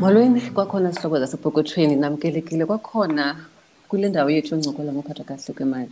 [0.00, 3.36] Molweni, kwakhona sihloko zasepokothweni namkelekile kwakhona
[3.88, 5.90] kule ndawo yethu yoncokola ngophathwa kahle kwemali.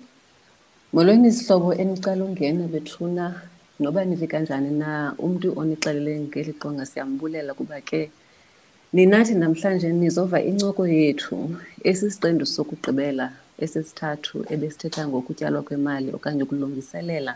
[0.92, 3.34] Molweni izihlobo enicala ungena bethuna
[3.80, 8.10] noba nive kanjani na umntu onixelele ngeli qonga siyambulela kuba ke
[8.92, 11.36] ninathi namhlanje nizova incoko yethu
[11.82, 13.26] esisiqendu sokugqibela
[13.58, 17.34] esesithathu ebesithetha ngokutyalwa kwemali okanye ukulungiselela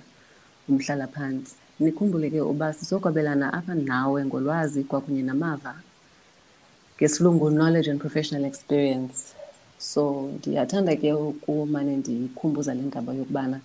[0.68, 1.54] umhlalaphantsi.
[1.80, 5.74] Nikhumbule ke uba sizokwabelana apha nawe ngolwazi kwakunye namava
[7.00, 9.34] ngesilungu knowledge and professional experience.
[9.78, 13.60] So ndiyathanda ke ukumane ndikhumbuza le ndaba yokubana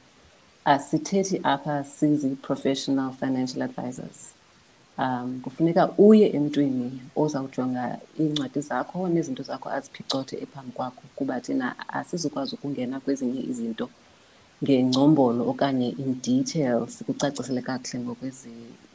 [0.66, 4.34] asithethi apha sizi-professional financial advisors.
[4.98, 12.56] Um, kufuneka uye emntwini ozawujonga iincwadi zakho nezinto zakho aziphicothe ephambi kwakho kuba thina asizukwazi
[12.56, 13.90] ukungena kwezinye izinto
[14.64, 18.00] ngengcombolo okanye in detail sikucacisele kakuhle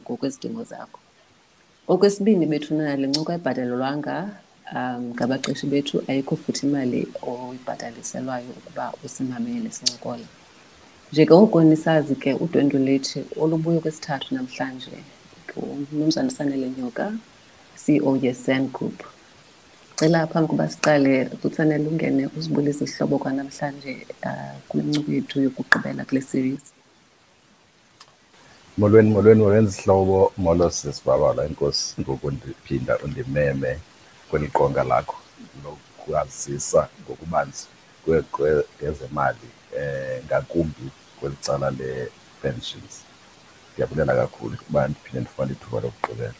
[0.03, 0.99] ngokwezidingo zakho.
[1.93, 4.15] Okwesibini bethu nale ncoko ayibhatalelwanga
[4.75, 10.27] um ngabaqeshi bethu ayikho futhi imali oyibhataliselwayo ukuba usimamele sincokola.
[11.11, 14.95] Njengoko nisazi ke udwendwe lethu olubuya kwesithathu namhlanje
[15.61, 17.05] umnumzana Sanele Nyoka,
[17.83, 18.97] CEO yeSan Group.
[19.97, 26.63] Cela phambi kuba siqale kutsanele ungene uzibulise isihlobo kwanamhlanje uh, kule yethu yokugqibela kule series.
[28.77, 33.79] Molweni molweni molweni sihlobo molo sisibabala inkosi ngokundiphinda undimeme
[34.29, 35.17] kweli qonga lakho
[35.63, 37.67] lokwazisa ngokubanzi
[38.77, 40.85] kwezemali eh ngakumbi
[41.19, 43.03] kweli cala le-pensions.
[43.73, 46.33] Ndiyabulela kakhulu ukuba ndiphinde ndifumane ithuba lokugqibela.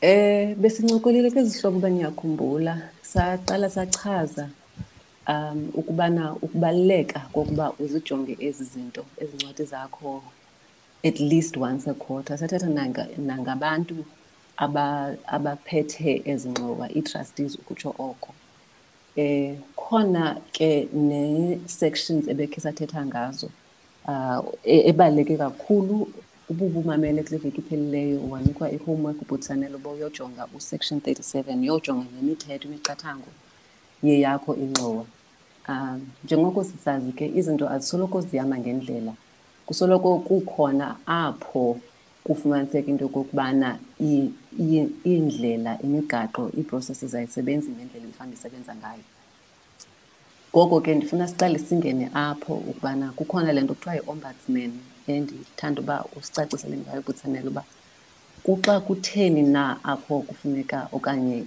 [0.00, 4.48] Eh besincokolile ke zihlobo banyakhumbula saqala sachaza
[5.28, 10.22] um ukubana ukubaluleka kokuba uzijonge ezi zinto ezincwadi zakho
[11.04, 12.36] at least once a quarter.
[12.36, 14.04] Sathatha nanga nangabantu
[14.56, 18.34] aba abaphethe ezingxowa ii-trustees ukutsho oko.
[19.16, 23.50] Eh khona ke ne-sections ebekhe sathetha ngazo
[24.08, 26.08] uh, ebaluleke kakhulu
[26.50, 28.20] ububumamele kule veki iphelileyo.
[28.30, 33.30] Wanikwa i-homework ubutsanele uba uyojonga usection 37 uyojonga nemithetho imiqathango
[34.02, 35.04] yeyakho ingxowa
[35.68, 39.12] um njengoko sisazi ke izinto azisoloko zihamba ngendlela
[39.68, 41.80] kusoloko kukhona apho
[42.24, 43.78] kufumaniseka into yokokubana
[45.04, 49.04] iindlela imigaqo ii-processes ayisebenzi ngendlela mhlawumbi isebenza ngayo.
[50.50, 54.72] Ngoko ke ndifuna siqale singene apho ukubana kukhona le nto kuthiwa yi-ombudsman
[55.06, 57.64] endithanda uba usicacisele ngayo butsanele uba
[58.44, 61.44] kuxa kutheni na apho kufuneka okanye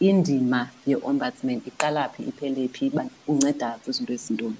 [0.00, 4.56] indima ye-ombudsman iqala phi iphele phi uba unceda kwizinto ezintoni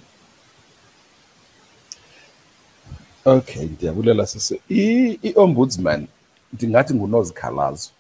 [3.25, 4.61] okay ndiyabulela sisi
[5.29, 6.07] i-ombudsman
[6.53, 7.91] ndingathi ngunozikhalazo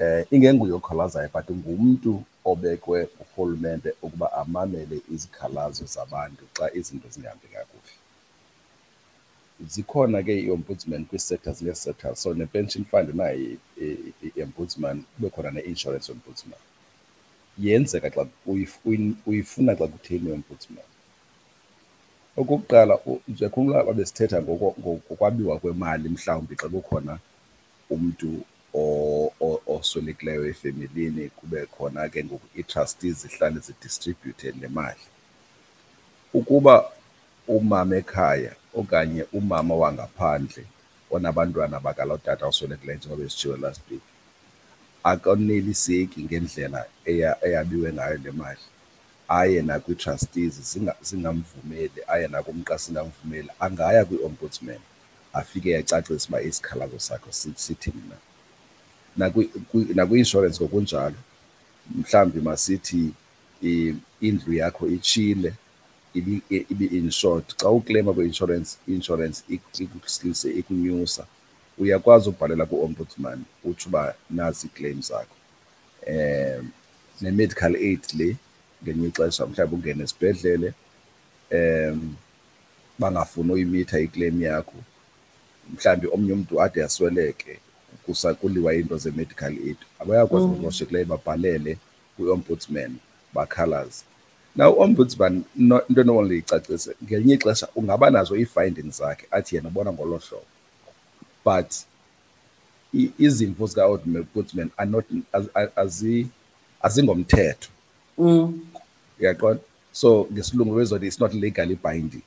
[0.00, 7.94] eh ingenguye okhalazayo but ngumntu obekwe urhulumente ukuba amamele izikhalazo zabantu xa izinto zingahambi kakuhle.
[9.68, 13.56] Zikhona ke i-ombudsman kwii-sectors ngee-sectors so ne-pension fund nayo
[14.36, 16.60] i-ombudsman kube khona ne-insurance ombudsman.
[17.58, 18.26] Yenzeka xa
[19.26, 20.89] uyifuna xa kutheni i-ombudsman?
[22.36, 22.98] Okokuqala
[23.28, 27.18] ndiyakhumbula babesithetha ngokwabiwa kwemali mhlawumbi xa kukhona
[27.90, 28.44] umntu
[29.66, 35.04] oswelekileyo efemelini kube khona ke ngoku ii-trustees zihlale zidistribhuyuthe le mali.
[36.34, 36.84] Ukuba
[37.48, 40.64] umama ekhaya okanye umama wangaphandle
[41.10, 44.02] onabantwana bakalotata oswelekileyo njengoba besitshiwo last week
[45.02, 46.86] akaneliseki ngendlela
[47.42, 48.60] eyabiwe ngayo le mali.
[49.38, 50.54] Aye nakwii-trustees
[51.08, 54.82] zingamvumeli aye nakumqasi singamvumeli angaya kwi-ombudsman
[55.32, 57.32] afike acacise uba isikhalazo sakho
[57.64, 58.16] sithini na
[59.94, 61.20] nakwi-insurance ngokunjalo
[61.94, 63.02] mhlawumbi masithi
[64.20, 65.52] indlu yakho itshile
[66.72, 69.42] ibi-insured xa ukleyima kwi-insurance i-insurance
[69.78, 71.26] ikusilise ikunyusa
[71.78, 75.36] uyakwazi ukubhalela ku-ombudsman utsho uba nazi ii-claim zakho.
[76.06, 76.70] Um
[77.20, 78.36] ne-medical aid le
[78.82, 80.74] ngelinye ixesha mhlawumbi ungene esibhedlele
[81.52, 82.16] um
[82.98, 84.74] bangafuni uyimitha iclaim yakho.
[85.74, 87.58] Mhlawumbi omnye umntu ade asweleke
[88.40, 89.76] kuliwa iinto ze-medical aid.
[89.98, 91.78] Abayakwazi ngokushiyekileyo babhalele
[92.16, 92.96] kwi-ombudsman
[93.34, 94.04] bakhalaze.
[94.56, 95.44] Now ombudsman
[95.88, 100.46] into enoba ndiyicacise ngelinye ixesha ungaba nazo ii-findings zakhe athi yena ubona ngolo hlobo.
[101.44, 101.74] But
[103.18, 104.70] izimvo zika-ombudsman
[106.82, 107.68] azingomthetho.
[109.20, 109.60] Uyaqonda
[109.92, 112.22] so ngesilungu bezothi it's not legally binding.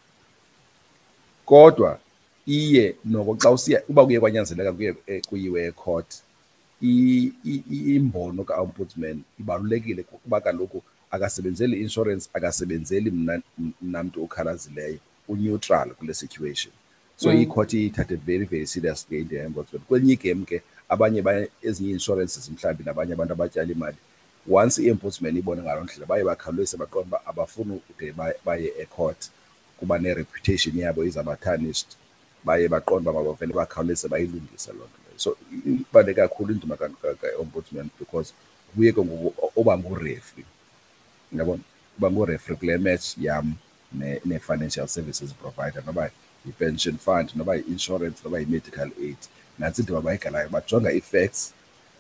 [1.46, 2.00] Kodwa
[2.46, 4.96] iye noko xa usiya uba kuye kwanyanzeleka kuye
[5.30, 6.24] kuyiwe ecourt
[6.82, 13.42] imbono ka-ombudsman ibalulekile kuba kaloku akasebenzeli i-insurance akasebenzeli mna
[13.82, 16.74] mnamntu okhalazileyo uneutral kule situation.
[17.16, 17.42] So mm.
[17.42, 19.82] icourt iyithathe very very seriously into ye-ombudsman.
[19.88, 23.98] Kwelinye igame ke abanye ezinye i-insurances mhlawumbi nabanye abantu abatyala imali
[24.48, 28.14] once i-ombudsman ibone ngaloo ndlela baye bakhawulise baqonda uba abafuni ude
[28.46, 29.30] baye ecourt
[29.80, 31.88] kuba ne-reputation yabo izaba tarnished
[32.44, 35.20] baye baqonda uba mabavele bakhawulise bayilungise loo nto leyo.
[35.20, 38.34] So ibaluleke kakhulu indima ka-ombudsman because
[38.76, 40.46] kuye ke ngoku oba ngurefri
[41.36, 41.64] yabona?
[41.98, 43.56] Uba ngurefri kule match yam
[44.26, 46.12] ne-financial services provider noba
[46.46, 49.18] i-pension fund noba yi-insurance noba yi-medical aid.
[49.60, 51.54] Nantsi into babayigalayo bajonga ii-facts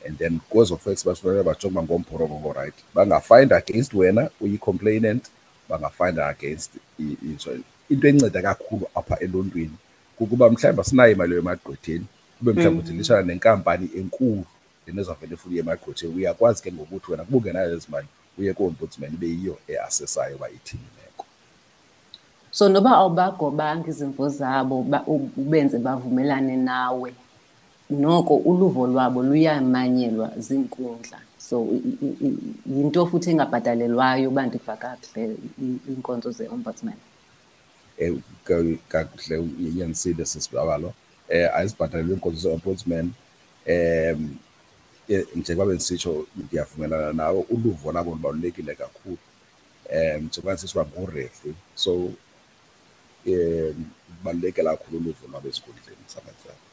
[0.07, 2.73] and then kwezo facts basuke bajonga uba ngomporokoko right?
[2.95, 5.23] Bangafind against wena uyi-complainant
[5.69, 9.77] bangafind against i-insurance into enceda kakhulu apha eluntwini
[10.17, 12.05] kukuba mhlawumbi asinayo imali emagqwetheni
[12.39, 14.45] kube mhlawumbi udilishana nenkampani enkulu
[14.88, 18.07] lena ezawuvele ifuna emagqwetheni uyakwazi ke ngokuthi wena kuba ungenayo ezi mali
[18.38, 21.25] uye koombuddsman ibe yiyo easesayo uba ithini imeko.
[22.51, 24.85] So noba awubagobanga izimvo zabo
[25.38, 27.13] ubenze bavumelane nawe.
[27.89, 31.68] Noko uluvo lwabo luyamanyelwa ziinkundla so
[32.65, 37.00] yinto futhi engabhatalelwayo uba ndiva kakuhle iinkonzo ze-ombudsman.
[38.88, 43.12] Kakuhle iyanisile sisibabalo um azibhatalelwe iinkonzo ze-ombudsman.
[43.68, 44.36] Um
[45.36, 49.18] njengoba bendisitsho ndiyavumelana nawe uluvo labo lubalulekile kakhulu.
[49.91, 51.94] Um njengoba ndisitsho uba ngurefri so
[53.25, 53.86] um
[54.18, 56.73] kubalulekile kakhulu uluvo lwabo ezinkundleni zamatyala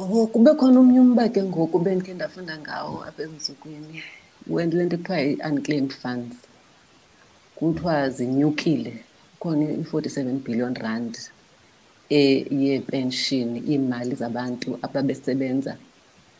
[0.00, 4.02] kube khona omnye umba ke ngoku bendikhe ndafunda ngawo apha emzukwini
[4.48, 6.36] le nto kuthiwa i-unclaimed funds
[7.56, 9.04] kuthiwa zinyukile.
[9.38, 11.18] Kukhona i-forty-seven billion rand
[12.10, 15.76] yepenshini iimali zabantu ababesebenza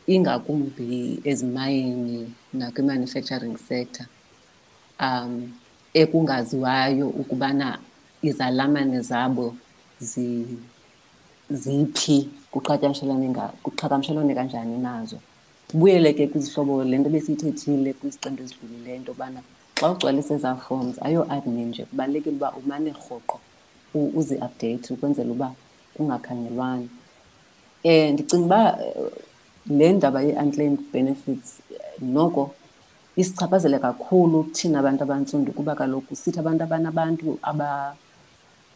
[0.06, 4.06] ingakumbi ezimayini nakwi-manufacturing sector
[5.00, 5.52] um
[5.94, 7.78] ekungaziwayo ukubana
[8.22, 9.56] izalamane zabo
[11.50, 15.18] ziphi kuqhagamshelwane kanjani nazo?
[15.74, 19.40] Buyele ke kwizihlobo le nto besiyithethile kwizicento ezidlulileyo into yobana
[19.80, 23.40] xa ugcwalisa ezaa forms ayo-admin nje kubalulekile uba umane rhoqo
[23.94, 25.48] uzi-update ukwenzela uba
[25.94, 26.88] kungakhangelwani.
[27.84, 28.78] Um ndicinga uba
[29.66, 31.50] le ndaba ye-unclaimed benefits
[32.00, 32.54] noko
[33.16, 37.38] isichaphazele kakhulu kuthina abantu abantsundu kuba kaloku sithi abantu abanabantu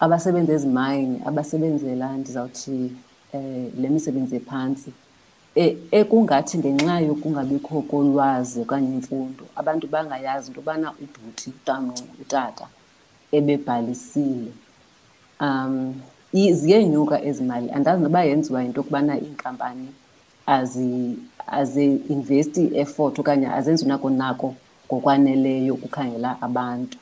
[0.00, 2.92] abasebenza ezimayini abasebenzela ndizawuthi
[3.34, 4.90] um le misebenzi ephantsi
[5.98, 12.66] ekungathi ngenxa yokungabikho kolwazi okanye imfundo abantu bangayazi into yobana ubhuti utamncu utata
[13.32, 14.52] ebebhalisile.
[15.40, 15.94] Um
[16.32, 17.70] ziyenyuka ezi mali.
[17.70, 19.88] Andazi noba yenziwa yinto yokubana iinkampani
[21.46, 24.54] azi-investi i-effort okanye azenzi unako nako
[24.86, 26.98] ngokwaneleyo ukukhangela abantu.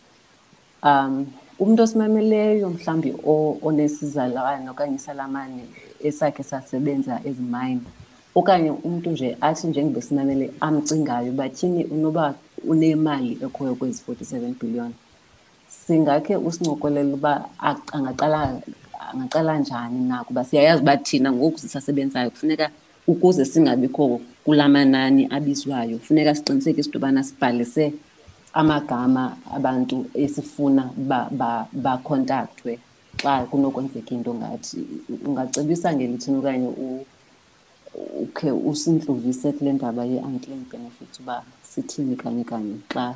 [0.82, 1.26] Um
[1.58, 3.14] umntu osimameleyo mhlawumbi
[3.62, 5.64] onesizalwane okanye isalamane
[6.08, 7.87] esakhe sasebenza ezimayini
[8.34, 12.34] okanye umntu nje athi njengoba simamele amcingayo uba tyhini unoba
[12.64, 14.93] unemali ekhoyo kwezi forty-seven billion
[15.69, 17.32] singakhe usincokolele uba
[17.93, 18.41] angaqala
[19.12, 22.31] angaqala njani na kuba siyayazi uba thina ngoku sisasebenzayo.
[22.31, 22.70] Kufuneka
[23.06, 27.94] ukuze singabikho kula manani abizwayo funeka siqinisekise into yobana sibhalise
[28.53, 30.91] amagama abantu esifuna
[31.72, 32.79] bakhontakthwe
[33.20, 34.78] xa kunokwenzeka into ngathi
[35.26, 36.69] ungacebisa ngelithini okanye
[38.22, 43.14] ukhe usintluvise kule ndaba ye-unclaimed benefits uba sithini kanye kanye xa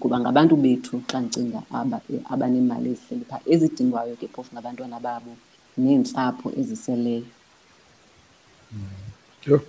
[0.00, 1.62] kuba ngabantu bethu xa ndicinga
[2.32, 5.32] abaneemali ezihleli phaa ezidingwayo ke phofu ngabantwana babo
[5.78, 7.26] neentsapho eziseleyo.
[9.46, 9.60] Yho.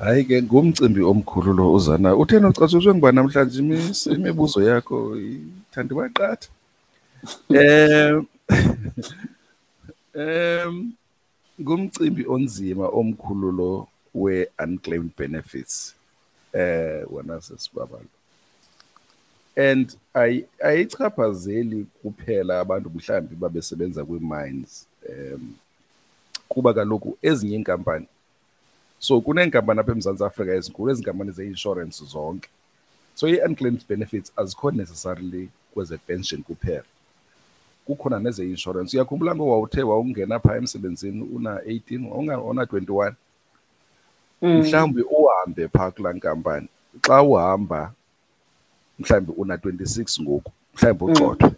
[0.00, 3.58] Hayi ke ngumcimbi omkhulu lo uzana uthena ucatshiswe ngiba namhlanje
[4.14, 6.48] imibuzo yakho ithanda baqatha
[7.50, 8.26] um
[10.14, 10.92] um
[11.60, 15.94] ngumcimbi onzima omkhulu lo we-unclaimed benefits
[16.52, 18.06] eh wena sesibabalo.
[19.56, 19.96] And
[20.60, 25.54] ayichaphazeli kuphela abantu mhlawumbi babesebenza kwii-mines um
[26.48, 28.06] kuba kaloku ezinye iinkampani
[28.98, 32.48] so kuneenkampani apha eMzantsi Afrika ezinkulu ezi nkampani ze-insurance zonke.
[33.14, 36.84] So ii-unclaimed benefits azikho necessarily kweze-pension kuphela.
[37.86, 42.06] Kukhona neze-insurance uyakhumbula ngo wawuthe wawungena phaa emsebenzini una-eighteen
[42.50, 43.16] una-twenty-one
[44.42, 46.68] mhlawumbi uhambe phaa kulaa nkampani.
[47.00, 47.92] Xa uhamba
[48.98, 51.52] mhlawumbi una-twenty-six ngoku mhlawumbi ugxothwe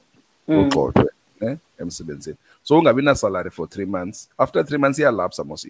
[0.48, 2.36] ugxothwe ne emsebenzini.
[2.62, 4.28] So ungabi na-salary for three months.
[4.38, 5.64] After three months iyalapsa mos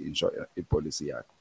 [0.57, 1.35] i-policy yakho.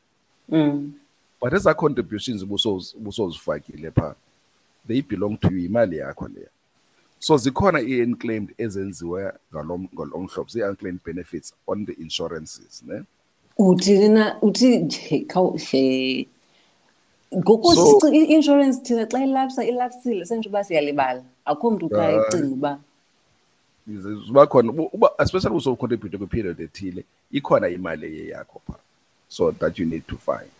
[0.50, 0.94] Mm.
[1.42, 4.16] but ezaa contributions ubusoz- ubusozifakile phaa
[4.88, 6.48] they belong to you imali yakho leya.
[7.24, 13.04] So zikhona i-unclaimed ezenziwe ngalo ngalo hlobo zii-unclaimed benefits on the insurances ne?
[13.58, 16.28] Uthi na uthi nje khawuhle
[17.38, 21.24] ngoku So- sici- i-insurance thina xa ilapsa ilapsile sentsho uba siyalibala.
[21.46, 22.18] Akho mntu xa Hayi.
[22.28, 22.80] ecinga uba
[23.88, 28.80] Zize- ziba khona ubu- uba especially usocontribute kwi-period ethile ikhona imali eye yakho phaa
[29.30, 30.52] so that you need to find.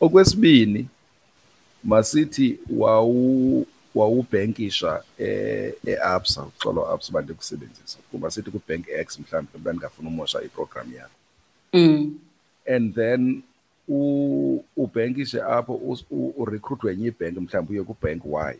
[0.00, 0.86] Okwesibini
[1.84, 9.72] masithi wawu wawubhenkisha eh, e-absa uxolo absa uba ndikusebenzisa kuba sithi kwi-bank x mhlawumbi uba
[9.72, 11.14] ndingafuna umosha iprogram yakho
[11.72, 12.18] mm,
[12.74, 13.42] and then
[13.88, 18.56] u- ubhenkishe apho us- u- urecruitwe enye ibhenki mhlawumbi uye kubhenki y.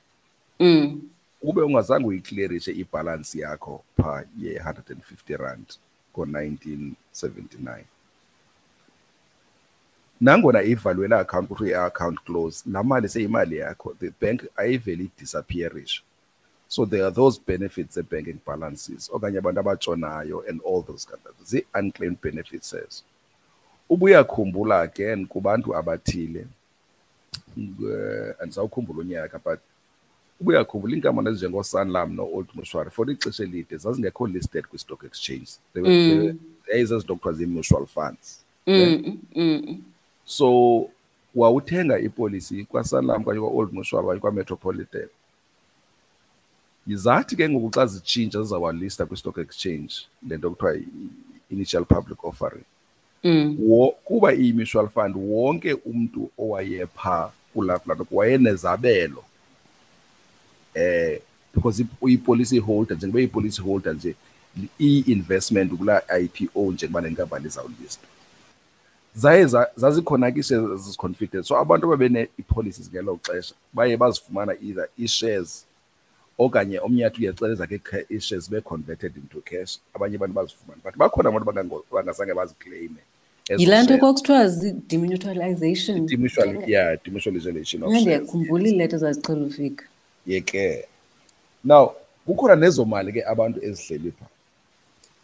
[0.61, 1.03] Mm,
[1.43, 5.67] ube ungazange uyikliyerishe ibhalansi yakho phaa ye-150 rand
[6.15, 7.83] ngo-1979
[10.21, 16.03] nangona ivalue la account kuthiwa i-account close laa mali seyimali yakho the bank ayivele idisappearishe
[16.69, 21.47] so there are those benefits ze-banking balances okanye abantu abatshonayo and all those kind of
[21.49, 23.03] zii-unclaimed benefits ezo
[23.89, 26.47] ubuyakhumbula again kubantu abathile
[27.59, 29.59] eh, andisawukhumbula unyaka but
[30.41, 36.19] ubuyakhumbula iinkampani ezinjengosanlam no-old mutual for ixesha elide zazingekho listed kwi-stock exchange They were- they
[36.19, 36.35] were-
[36.73, 39.83] yayizezinto kuthiwa zii-mutual funds mm, mm,
[40.37, 40.47] so
[41.35, 45.09] wawuthenga ipolisi kwasanlam kanye kwa-old mutual kanye kwametropolitan.
[46.87, 49.95] Yizathi ke ngoku xa zitshintsha zizawalista kwi-stock exchange
[50.29, 52.65] le nto kuthiwa i-initial public offering
[53.25, 59.25] mm, wo, kuba iyi-mutual fund wonke umntu owayephaa kulaa plan wayenezabelo
[60.75, 61.21] eh
[61.55, 64.15] because i- uyi-policy holder njengoba iyi-policy holder nje
[64.79, 68.07] i-investment kulaa IPO njengoba le nkampani izawulista.
[69.15, 75.65] Zaye za- zazikhona ke i-shares eziconfident so abantu ababene-policies ngelo xesha baye bazifumana either i-shares
[76.39, 79.79] okanye omnye athi uyaxeleza ke ca- i-shares zibe converted into cash.
[79.95, 80.81] Abanye abantu bazifumane.
[80.85, 83.01] But bakhona abantu abangango- bangazange bazikleyime
[83.49, 84.01] ezo yilaa nto shares.
[84.01, 88.03] kwakuthiwa zi-demutualization Demutual- yeah, demutualization of mna shares.
[88.23, 89.85] ndiyakhumbula iileta zazicela ufika.
[90.27, 90.85] Yeke
[91.65, 91.93] now
[92.27, 94.27] kukhona nezo mali ke abantu ezihleli pha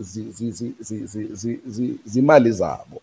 [0.01, 3.01] zi- zi- zi- zi- zi- zi- zi- zimali zabo.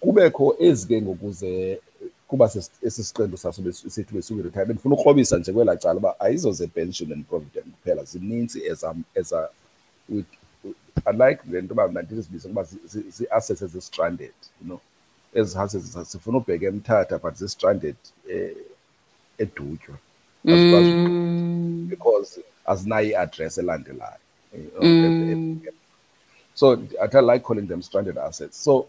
[0.00, 1.80] Kubekho ezi ke ngokuze
[2.28, 2.50] kuba
[2.82, 7.24] esi siqendu saso bes- sithi besuku-retire bendifuna ukrobisa nje kwelaa cala uba ayizo ze-pension and
[7.26, 9.48] provident kuphela zininzi eza eza
[10.12, 10.38] with-
[11.10, 14.80] unlike le nto uba mna ndizibize ukuba zi- zi- zii-assets ezi-stranded you know?
[15.34, 17.96] Ezi assets sifuna ubheka emthatha but zi-stranded
[18.30, 18.56] eh,
[19.38, 19.96] edutywa.
[20.44, 24.18] Mm, because azinayo i-address elandelayo
[24.52, 25.60] know, Mm.
[25.64, 25.72] e- e-
[26.54, 28.64] so i like calling them stranded assets.
[28.64, 28.86] So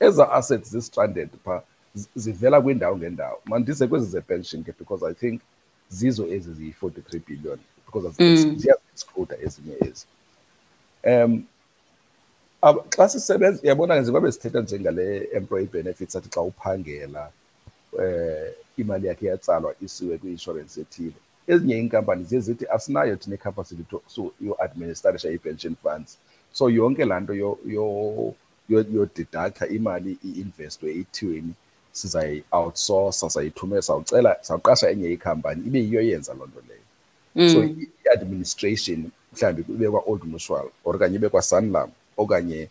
[0.00, 1.62] eza assets zi-stranded phaa
[1.94, 3.40] zi- zivela kwindawo ngendawo.
[3.44, 5.40] Mandize kwezi ze-pension ke because i think
[5.88, 8.36] zizo ezi ziyi-43 billion because Mm.
[8.58, 10.06] ziyazi-excluda ezinye ezi.
[11.04, 11.44] Um
[12.90, 17.30] xa sisebenza uyabona ke njengoba besithetha njengale employee benefits athi xa uphangela
[18.02, 21.14] eh imali yakhe yatsalwa isiwe kwi-inshorensi ethile.
[21.46, 26.18] Ezinye iinkampani ziye zithi asinayo thina icapacity to so yo-administrarisha i-pension funds.
[26.52, 27.72] So yonke laa nto yo- yo-
[28.16, 28.34] yo-
[28.70, 31.52] yodidaktha imali i-investwe ithiweni
[31.92, 36.84] sizayi-outsourca sayithumela sawucela sawuqasha enye ikhampani ibe yiyo yenza loo nto leyo.
[37.52, 42.68] So mm, i-administration mhlawumbi ibe kwa-old mutual or kanye ibe kwa-sanlam okanye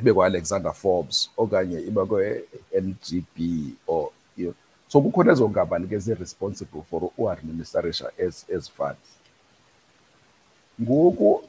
[0.00, 3.38] ibe kwa-alexander forbes okanye ibe kwe-ngb
[3.86, 4.54] or you know.
[4.88, 9.08] so kukhona ezo nkampani ke zi-responsible for uadministrarisha ezi ezi funds.
[10.82, 11.44] Ngoku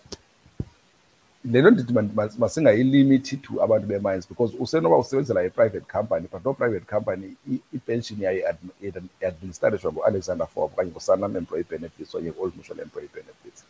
[1.51, 6.45] le nto ndithi ma- ma- masingayilimithi to abantu be-mines because usenoba usebenzela i-private company but
[6.45, 7.35] no private company
[7.73, 13.09] ipension yayo iadmi- iad- iadministrarishwa ngu-alexander forbes okanye ngu-sanlam employee benefits okanye ngu-old mutual employee
[13.13, 13.63] benefits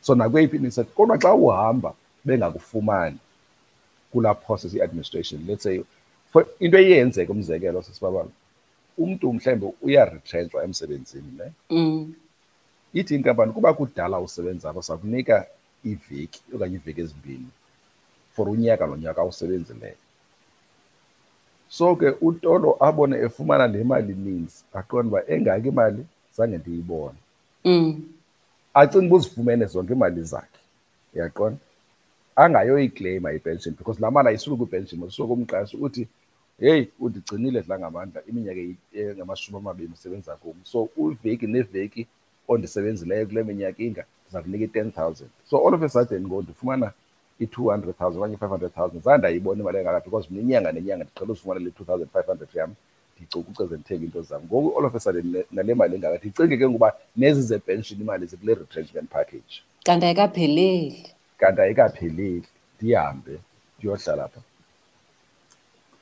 [0.00, 1.94] so nakweyiphi imisebenzi kodwa xa uhamba
[2.24, 3.18] bengakufumani
[4.12, 5.82] kulaa process i-administration let's say
[6.32, 8.30] for into eyenzeka umzekelo sisibabalo
[8.98, 11.52] umntu mhlawumbi uyaretrenchwa emsebenzini ne?
[11.70, 12.14] Mm,
[12.94, 15.46] ithi inkampani kuba kudala usebenza apho sakunika
[15.84, 17.48] iveki okanye iiveki ezimbini
[18.32, 19.96] for unyaka nonyaka awusebenzileyo
[21.68, 26.06] so ke utolo abone efumana le mali ininzi aqonda uba engaki imali
[26.36, 27.18] zange ndiyibone.
[27.64, 28.02] Mm,
[28.74, 30.60] acinga uba uzifumene zonke iimali zakhe
[31.14, 31.58] uyaqonda?
[32.36, 36.08] Angayoyikleyima ipension because laa mali ayisuki kwipension isuka kumqashi uthi
[36.60, 40.54] heyi undigcinile dla ngamandla iminyaka eyi- engamashumi amabini usebenza kum.
[40.64, 42.06] So iveki neveki
[42.48, 45.30] ondisebenzileyo kule minyaka inga ndiza kunika i-ten thousand.
[45.50, 46.92] So all of a sudden ngoku ndifumana
[47.40, 51.32] i-two hundred thousand okanye i-five hundred thousand zandayibona ndayibona imali engaka because mninyanga nenyanga ndiqhela
[51.32, 52.74] uzifumana le two thousand five hundred yam
[53.16, 54.42] ndicukuceze ndithenge into zam.
[54.42, 58.54] Ngoku all of a sudden nale mali engaka ndicinge ke ngoba nezi zepension imali zikule
[58.54, 59.62] retrenchment package.
[59.84, 61.06] Kanti ayikapheleli.
[61.38, 62.44] Kanti ayikapheleli.
[62.80, 63.38] Ndihambe
[63.78, 64.40] ndiyohlala pha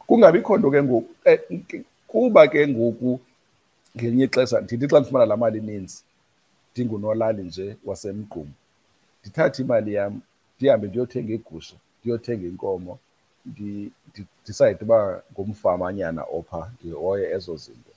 [0.06, 1.40] kungabikho nto ke ngoku eh,
[2.06, 3.20] kuba ke ngoku
[3.96, 6.02] ngelinye ixesha ndithi xa ndifumana laa mali ininzi
[6.76, 8.52] ndingunolali nje wasemgqumo
[9.20, 10.20] ndithathe imali yam
[10.56, 12.98] ndihambe ndiyothenga igusha ndiyothenga inkomo
[13.46, 17.92] ndicide uba ngumfamanyana opha ndihoye ezo zinto.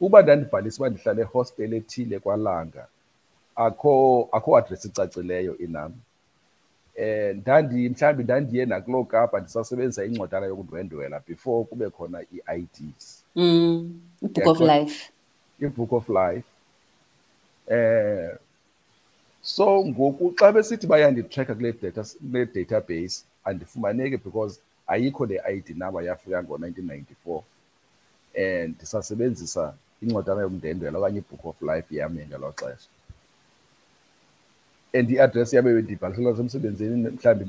[0.00, 2.86] Uba ndandibhalisa uba ndihlala ehostel ethile kwalanga
[3.56, 5.92] akho akho address icacileyo inam.
[6.94, 14.00] Eh ndandi mhlawumbi ndandiye nakuloo kapa ndisasebenzisa incwadana yokundwendwela before kube khona ii-IDs mm.
[14.22, 15.12] book of life.
[15.60, 16.46] I-book of life.
[17.70, 18.36] Eh
[19.42, 26.02] so ngoku xa besithi bayanditracka kule data kule database andifumaneki because ayikho le ID number
[26.04, 27.42] yafika ngo-1994
[28.34, 32.88] and ndisasebenzisa incwadana yokundwendwela okanye i-book of life yam ngelo xesha
[34.92, 37.44] and i-address yam ebendibhaliselwa semsebenzini mhlawumbi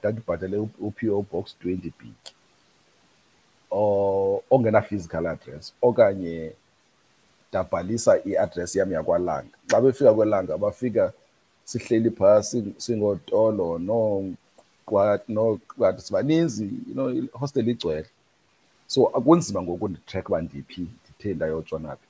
[0.00, 1.22] ndandibhatele u-P.O.
[1.32, 2.12] Box 20 B
[4.50, 6.52] ongena-physical address okanye
[7.50, 9.56] ndabhalisa i-address yam yakwalanga.
[9.70, 11.12] Xa befika kwelanga bafika
[11.64, 13.78] sihleli phasi singotolo
[15.28, 18.06] noqwathi sibaninzi you know ihostel igcwele.
[18.86, 22.06] So akunzima ngoku nditrack uba ndiphi ndithe ndayotshona phi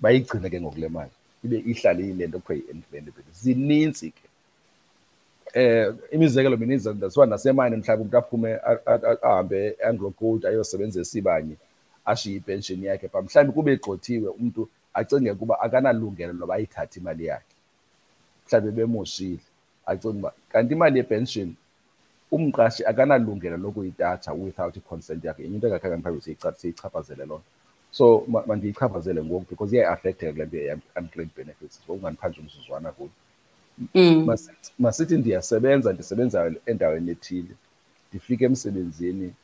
[0.00, 1.10] bayigcine ke ngoku le mali
[1.44, 4.22] ibe ihlale ile nto kuthiwa yi-independent zinintsi ke.
[5.54, 8.58] Eh imizekelo mininzi ndasiba nasemine mhlawumbi umntu aphume
[9.22, 11.56] ahambe anglo gold ayosebenzisa isibanye
[12.04, 17.54] ashiye ipenshini yakhe pha mhlawumbi kube egxothiwe umntu acinge ukuba akanalungelo loba ayithathe imali yakhe.
[18.46, 19.40] Mhlawumbi bemoshile
[19.86, 21.54] acinge uba kanti imali yepenshini
[22.32, 25.44] umqashi akanalungelo lokuyitatsha without i-consent yakhe.
[25.44, 27.44] Enye into engakhange mhlawumbi siyichaphazele loo nto.
[27.90, 31.80] So mandiyichaphazele ngoku because iyayi-affecteka kule nto ye-unclaimed benefits.
[31.84, 33.10] Ngokungandiphandle umzuzwana kuyo
[34.78, 37.54] masithi ndiyasebenza ndisebenza endaweni ethile
[38.08, 39.34] ndifike emsebenzini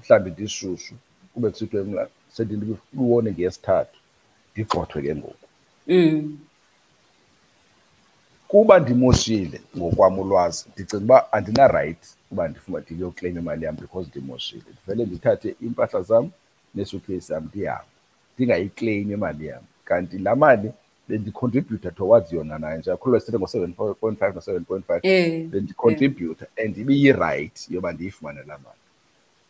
[0.00, 0.94] mhlawumbi ndishushu.
[1.38, 3.98] Kube kusithiwe sendiliwone ngeyesithathu
[4.52, 5.46] ndigxothwe ke ngoku.
[8.48, 14.62] Kuba ndimoshile ngokwam ulwazi ndicinga uba andina-right uba ndifuna ndiyokleyima imali yam because ndimoshile.
[14.72, 16.30] Ndivele ndithathe iimpahla zam
[16.74, 17.84] nesuitcase yam ndihambe
[18.34, 19.62] ndingayikleyimi imali yam.
[19.84, 20.72] Kanti laa mali
[21.08, 25.02] bendicontributor towards yona nayo nje akhulule sithi ngo-seven point five no-seven point five
[25.50, 28.78] bendicontributor and ibiyi-right yoba ndiyifumane laa mali.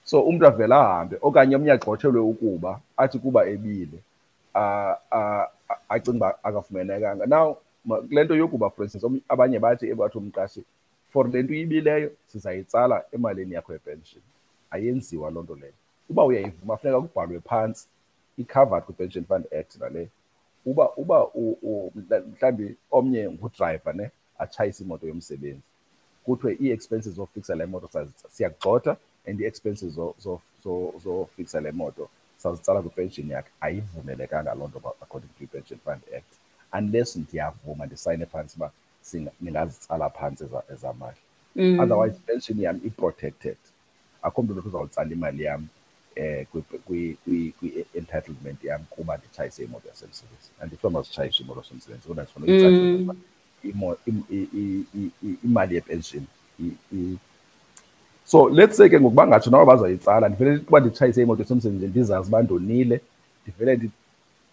[0.09, 3.99] So umntu avele ahambe okanye omnye agxothelwe ukuba athi kuba ebile
[5.89, 7.57] acinga uba akafumanekanga now
[8.09, 10.65] kule nto yokuba for instance abanye bathi bathi umqashi
[11.13, 14.23] for le nto uyibileyo sizayitsala emalini yakho yepension.
[14.71, 15.73] Ayenziwa loo nto leyo.
[16.11, 17.87] Uba uyayivuma funeka kubhalwe phantsi
[18.39, 20.09] i-covered kwi-pension fund act naleyo
[20.67, 21.27] uba uba
[22.07, 25.63] mhlawumbi omnye ngudrayiva ne atshayise imoto yomsebenzi.
[26.25, 27.89] Kuthiwe ii-expenses zofixa le moto
[28.29, 29.99] siyakugxotha and ii-expenses
[31.05, 33.51] zofixa le moto sazitsala kwipenshini yakhe.
[33.61, 36.33] Ayivumelekanga loo nto according to i-pension fund act.
[36.73, 38.71] Unless ndiyavuma ndisayine phantsi uba
[39.41, 41.17] ndingazitsala phantsi ezamali
[41.81, 43.57] otherwise pension yam i-protected.
[44.23, 45.67] Akho mntu nothi uzawutsala imali yam
[46.15, 46.47] eh
[46.87, 50.55] kwi-entitlement yam kuba nditshayise imoto yasemsebenzini.
[50.61, 53.17] Andifuna mazitshayishe imoto yasemsebenzini kodwa ndifuna
[55.45, 56.27] imali yepenshini
[58.31, 62.43] so let's say ke ngokuba ngatsho nabo bazayitsala ndivele kuba nditshayise imoto yasemsebenzini ndizazi uba
[62.43, 63.01] ndonile
[63.43, 63.91] ndivele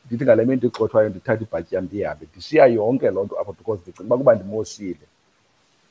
[0.05, 4.05] ndithi ngale mini ndigxothwayo ndithathe ibhatyi yam ndihambe ndishiya yonke loo nto apho because ndicinga
[4.07, 5.05] uba kuba ndimoshile.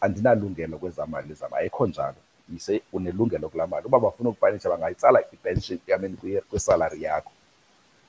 [0.00, 2.14] Andinalungelo kwezaa mali zam ayikho njalo.
[2.52, 3.86] Yise unelungelo kulaa mali.
[3.86, 6.16] Uba bafuna ukufanisha bangayitsala ipension yameni
[6.50, 7.32] kwisalari yakho.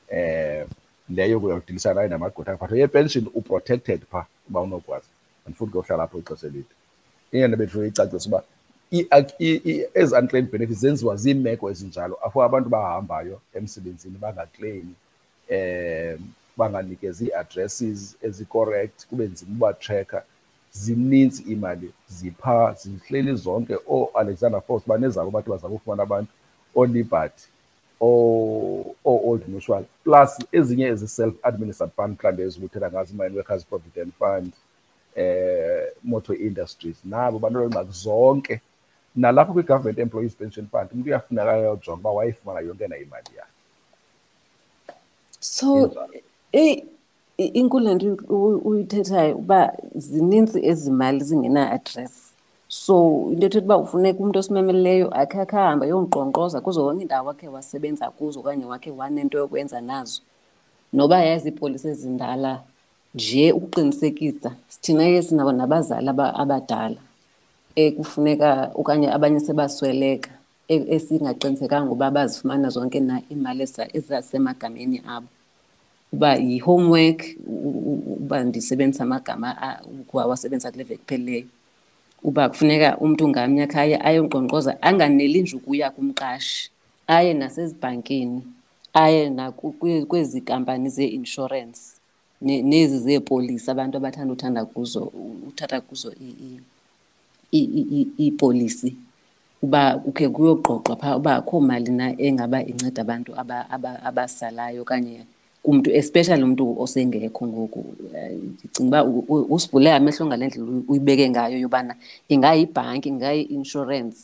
[0.10, 0.66] Eh
[1.10, 5.08] leyo uyawudilisana nayo namagqwetha but yepension uprotected phaa uba unokwazi.
[5.46, 6.74] Andifuni ke uhlala apho ixesha elide.
[7.32, 8.44] Ingene bendifuna icacisa uba
[9.94, 14.96] ezi unclaimed benefits zenziwa ziimeko ezinjalo apho abantu bahambayo emsebenzini bangakleyimi
[15.50, 16.18] eh
[16.58, 20.24] banganikezi ii-addresses ezi-correct kube nzima ubatracka
[20.72, 23.78] zininzi iimali zipha zihleli zonke.
[23.88, 26.32] Ooalexander force banezabo bathi bazama ufumana abantu
[26.76, 27.44] ooliberty
[28.02, 34.52] oo-old mutual plus ezinye ezi-self-administered fund mhlawumbi ezibuthetha ngazo i-mine workers provident fund
[35.16, 38.62] eh motor industries nabo bantu ngxaki zonke
[39.16, 43.52] nalapho kwi-government employees pension fund umntu uyafuneka ayojonga uba wayifumana yonke na imali yakhe.
[45.40, 45.92] So
[47.38, 48.18] inkulu nto
[48.64, 52.34] uyithethayo uba zinintsi ezi mali zingena-address.
[52.68, 57.48] So into ethetha uba ufuneka umntu osimemeleyo akhe akhe ahambe ayonkqonkqoza kuzo zonke iindawo wakhe
[57.48, 60.22] wasebenza kuzo okanye wakhe wanento yokwenza nazo.
[60.94, 62.62] Noba yazi iipolisi ezindala
[63.16, 64.52] nje ukuqinisekisa
[64.82, 66.98] thina ke sinabo nabazali abadala.
[67.76, 70.32] Ekufuneka okanye abanye sebasweleka
[70.68, 75.28] esingaqinisekanga uba bazifumana zonke na iimali ezasemagameni abo.
[76.14, 77.20] Uba yi-homework
[78.18, 79.50] uba ndisebenzisa amagama
[80.02, 81.46] ukuwasebenzisa kule veki
[82.24, 86.72] uba kufuneka umntu ngamnye akhaye ayonkqonkqoza anganeli nje ukuya kumqashi
[87.08, 88.42] aye nasezibhankini
[88.94, 91.92] aye nakwezi kampani zee-inshorensi
[92.42, 95.12] nezi zeepolisi abantu abathanda uthanda kuzo
[95.48, 96.14] uthatha kuzo
[98.20, 98.96] iipolisi
[99.62, 103.32] uba ukhe kuyoxoxwa phaa uba akho mali na engaba inceda abantu
[104.08, 105.26] abasalayo okanye
[105.64, 107.82] kumntu especially umntu osengekho ngoku.
[108.54, 111.96] Ndicinga uba usivule amehlo ngale ndlela uyibeke ngayo yobana
[112.30, 114.24] ingayibhanki ingayi-inshorensi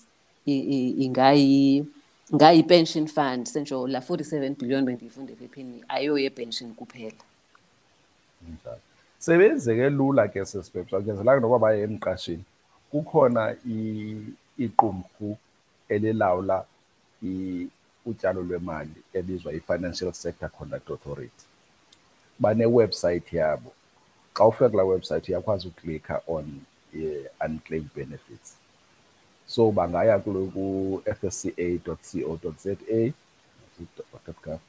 [2.31, 7.23] ingayi-pension fund sentsho laa forty-seven billion bendiyifunde ephepheni ayoyepension kuphela.
[8.41, 8.79] Njalo.
[9.19, 12.43] Sebenzeke lula ke sesibhebha kunyanzelanga noba baye emqashini
[12.91, 13.55] kukhona
[14.57, 15.37] iqumrhu
[15.89, 16.65] elilawula
[18.05, 21.45] utyalo lwemali ebizwa i-Financial Sector Conduct Authority.
[22.39, 23.71] Banewebsite yabo.
[24.33, 26.61] Xa ufika kulaa website uyakwazi uklikha on
[27.45, 28.53] unclaimed benefits.
[29.47, 31.45] So bangaya ku-fsca.co.za
[34.45, 34.59] .gov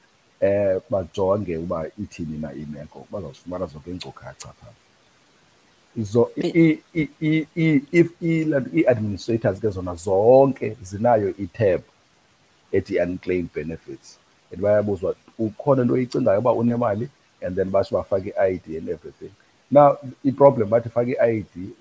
[0.40, 4.72] eh bajonge uba ithini na imeko bazawufumana zonke iinkcukacha phaa.
[6.00, 6.30] Zo
[8.22, 11.80] ii-administrators ke zona zonke zinayo i-tab
[12.72, 14.18] ethi unclaimed benefits.
[14.52, 17.08] And bayabuzwa ukhona into oyicingayo uba unemali
[17.42, 19.30] and then basho bafake i-ID and everything.
[19.70, 21.72] Now iproblem bathi fake i-ID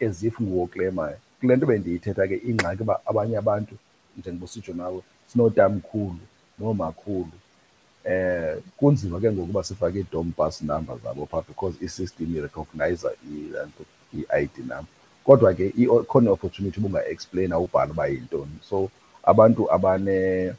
[0.00, 3.74] as if nguwoklemayo kule nto bendiyithetha ke ingxaki uba abanye abantu
[4.16, 6.18] njengoba usitsho nawe sinotamkhulu
[6.58, 7.49] noomakhulu eh
[8.76, 13.12] kunzima ke ngokuba sifake ii-dom bus number zabo phaa because i-system irecognizer
[14.12, 14.86] i-ID number.
[15.24, 15.72] Kodwa ke
[16.08, 18.58] khona i-opportunity ubunga-explaina ubhala uba yintoni.
[18.62, 18.90] So
[19.22, 20.54] abantu abane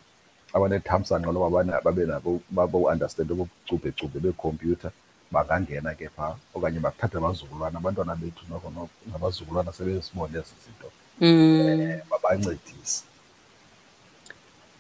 [0.53, 4.91] abanethamsanqa loba babe nabo babo-understand obucubhecubhe beekhompyutha
[5.31, 6.35] bangangena ke phaa.
[6.53, 8.71] Okanye bathathe abazukulwana abantwana bethu noko
[9.11, 10.91] nabazukulwana sebezibone ezi zinto.
[11.21, 13.03] Um babancedise.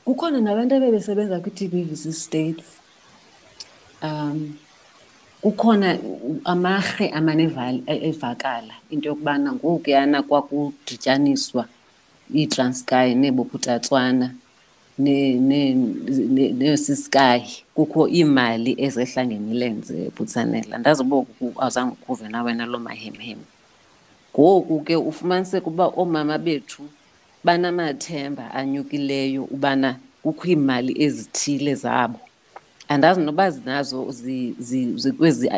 [0.05, 2.65] Kukhona nabantu abebesebenza kwi-TBVC states
[4.03, 4.57] um
[5.41, 5.97] kukhona
[6.45, 7.43] amarhe amane
[7.87, 11.65] evakala into yokubana ngokuyana kwakudityaniswa
[12.33, 14.35] iTranskei neeBophuthatswana
[16.59, 17.43] neeCiskei
[17.75, 21.25] kukho iimali ezehla ngemilenze Phutsanela andazi uba
[21.57, 23.39] awuzange ukuve na wena loo mahemhem.
[24.33, 26.83] Ngoku ke ufumaniseke uba oomama bethu
[27.43, 32.19] banamathemba anyukileyo ubana kukho iimali ezithile zabo.
[32.87, 34.13] Andazi noba zinazo
[35.17, 35.49] kwezi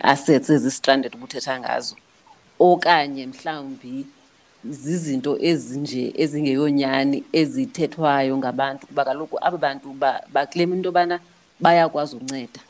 [0.00, 1.96] assets ezi-stranded ubuthetha ngazo
[2.58, 4.06] okanye mhlawumbi
[4.64, 9.94] zizinto ezinje ezingeyonyani ezithethwayo ngabantu kuba kaloku aba bantu
[10.32, 11.20] baklema into yobana
[11.60, 12.60] bayakwazi unceda.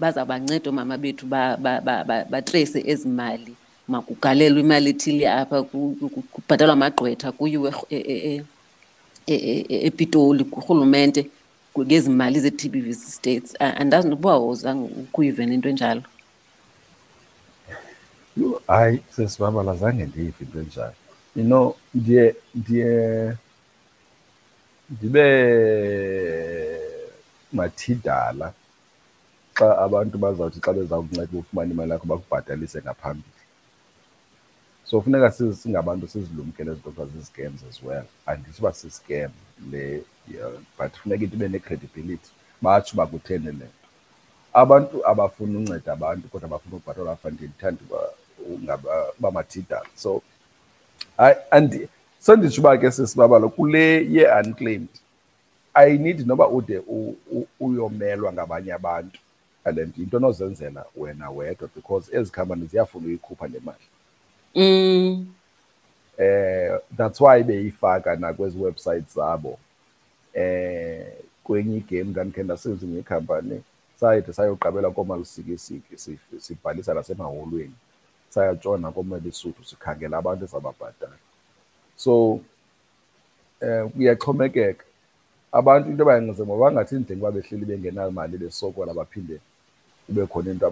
[0.00, 1.26] Bazawubanceda oomama bethu
[2.30, 3.56] batreyise ezi mali.
[3.88, 7.72] Makugalelwe imali ethile apha kubhatalwa amagqwetha kuyiwe
[9.88, 11.30] ePitoli kurhulumente
[11.78, 13.60] ngezi mali ze-TBVC states.
[13.60, 16.02] Andazi nokuba awuzange ukuyivena into enjalo.
[18.66, 20.94] Hayi sesibabala zange ndiyive into enjalo.
[21.36, 23.32] You know ndiye ndiye
[24.90, 25.24] ndibe
[27.52, 28.52] mathidala
[29.54, 33.33] xa abantu bazawuthi xa bezawukunceda ufumana imali yakho bakubhatalise ngaphambili
[34.84, 38.04] so funeka singabantu sizilumkele ezi zinto zi-scams as well.
[38.26, 39.30] Andithi uba si-scam
[39.70, 40.04] le
[40.78, 42.30] but funeka into ibe ne-credibility.
[42.62, 43.52] Batsho uba kutheni le.
[43.52, 43.66] Nto
[44.52, 48.78] abantu abafuna unceda abantu kodwa bafuna ukubhatalwa ngaphambili ndithanda uba
[49.18, 50.22] bamathidala so
[51.16, 54.88] hayi andi senditsho uba ke sisibabalo kule ye-unclaimed
[55.74, 56.82] ayinidi noba ude
[57.60, 59.18] uyomelwa ngabanye abantu.
[59.66, 63.78] And into onozenzela wena wedwa because ezi khampani ziyafuna uyikhupha le mali.
[64.54, 65.26] Mm.
[66.18, 69.58] eh that's why beyifaka nakwezi websites zabo.
[70.34, 71.06] Eh
[71.44, 73.62] kwenye igame ndandikhe ndasenza ngekhampani
[74.00, 75.98] sayide sayoqabela koomalisikisiki
[76.38, 77.74] sibhalisa nasemahholweni
[78.30, 81.16] sayatshona komelisuthu sikhangela abantu ezababhatala
[81.96, 82.40] so
[83.60, 84.84] eh kuyaxhomekeka.
[85.52, 89.40] Abantu into abayenze mabangathi ndinga uba behleli bengenamali besokola baphinde
[90.06, 90.66] kube khona into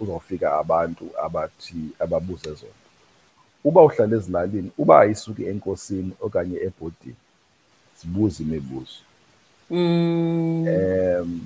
[0.00, 2.81] uzawufika abantu abathi ababuze zona.
[3.64, 7.20] Uba uhlala ezilalini uba ayisuki enkosini okanye ebhodini
[7.98, 8.98] zibuze imibuzo.
[9.70, 10.66] Mm.
[10.68, 11.40] um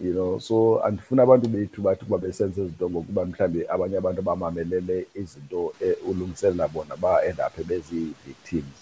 [0.00, 5.06] you know so andifuna abantu bethu bathi ukuba besenza izinto ngokuba mhlawumbi abanye abantu abamelele
[5.14, 8.78] izinto eh, ulungiselela bona ba-endaphe bezi-victims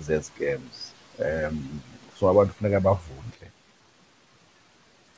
[0.00, 0.92] ze-scams.
[1.18, 1.80] Um
[2.20, 3.48] so abantu funeka bavundle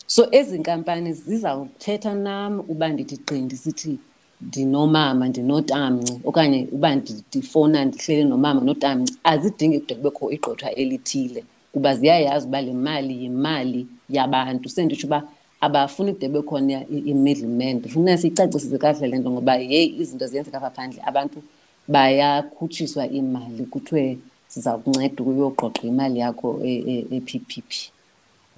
[0.07, 3.99] So ezi nkampani zizawuthetha nam uba ndithi gqi ndisithi
[4.43, 11.95] ndinomama ndinotamnci okanye uba ndi- ndifowuna ndihleli nomama notamnci azidingi kude kubekho igqwetha elithile kuba
[11.95, 14.69] ziyayazi uba le mali yimali yabantu.
[14.69, 15.23] Senditsho uba
[15.61, 20.71] abafuni kude bekhona i- i-middleman ndifuna siyicacisise kakuhle le nto ngoba yeyi izinto ziyenzeka apha
[20.71, 21.03] phandle.
[21.07, 21.43] Abantu
[21.89, 27.71] bayakhutshiswa imali kuthiwe siza kunceda ukuyoqoqa imali yakho e- e- e-P_P_P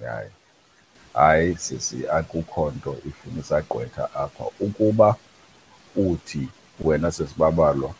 [0.04, 0.30] hayi
[1.14, 4.44] hayi sisi akukho nto ifuna isagqwetha apha.
[4.60, 5.16] Ukuba
[5.96, 6.48] uthi
[6.80, 7.94] wena sesibabalwa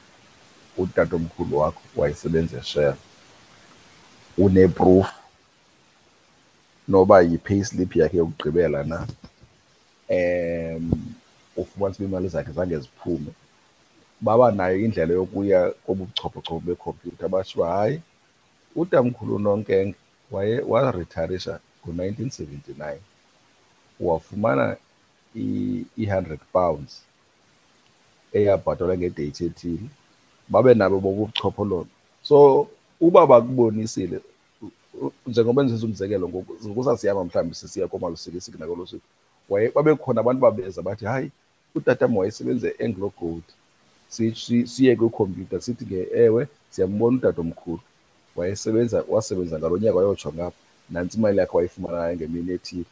[0.77, 2.95] utatomkhulu wakho wayesebenza eshell
[4.39, 5.07] uneproof
[6.89, 9.07] noba yi-payslip yakhe yokugqibela na
[10.11, 11.15] um
[11.57, 13.33] ufumanisa uba imali zakhe zange ziphume.
[14.21, 18.01] Baba nayo indlela yokuya kobuchophochopho bekhompyutha basho uba hayi
[18.77, 19.95] utamkhulu unonkenge
[20.31, 22.97] waye waritharisha ngo-1979
[24.01, 24.77] wafumana
[25.37, 27.03] i-100 pounds.
[28.33, 29.89] Eyabhatalwa ngedate ethile
[30.49, 31.87] babe nabo bobuchophololo
[32.23, 32.69] so
[33.01, 34.21] uba bakubonisile
[34.63, 34.71] u-
[35.07, 39.03] u- njengoba njenza umzekelo ngoku kusasihamba mhlawumbi sisiya komalusikisiki nakolo suku
[39.49, 41.31] waye babekhona abantu babeza bathi hayi
[41.75, 43.43] utatam wayesebenza e-anglo gold.
[44.09, 47.81] Si- si- siye kwikhompyutha sithi ke ewe siyambona utatomkhulu.
[48.37, 50.57] Wayesebenza wasebenza ngalo nyaka wayotsho ngapha.
[50.91, 52.85] Nantsi imali yakhe wayifumanayo ngemini ethile.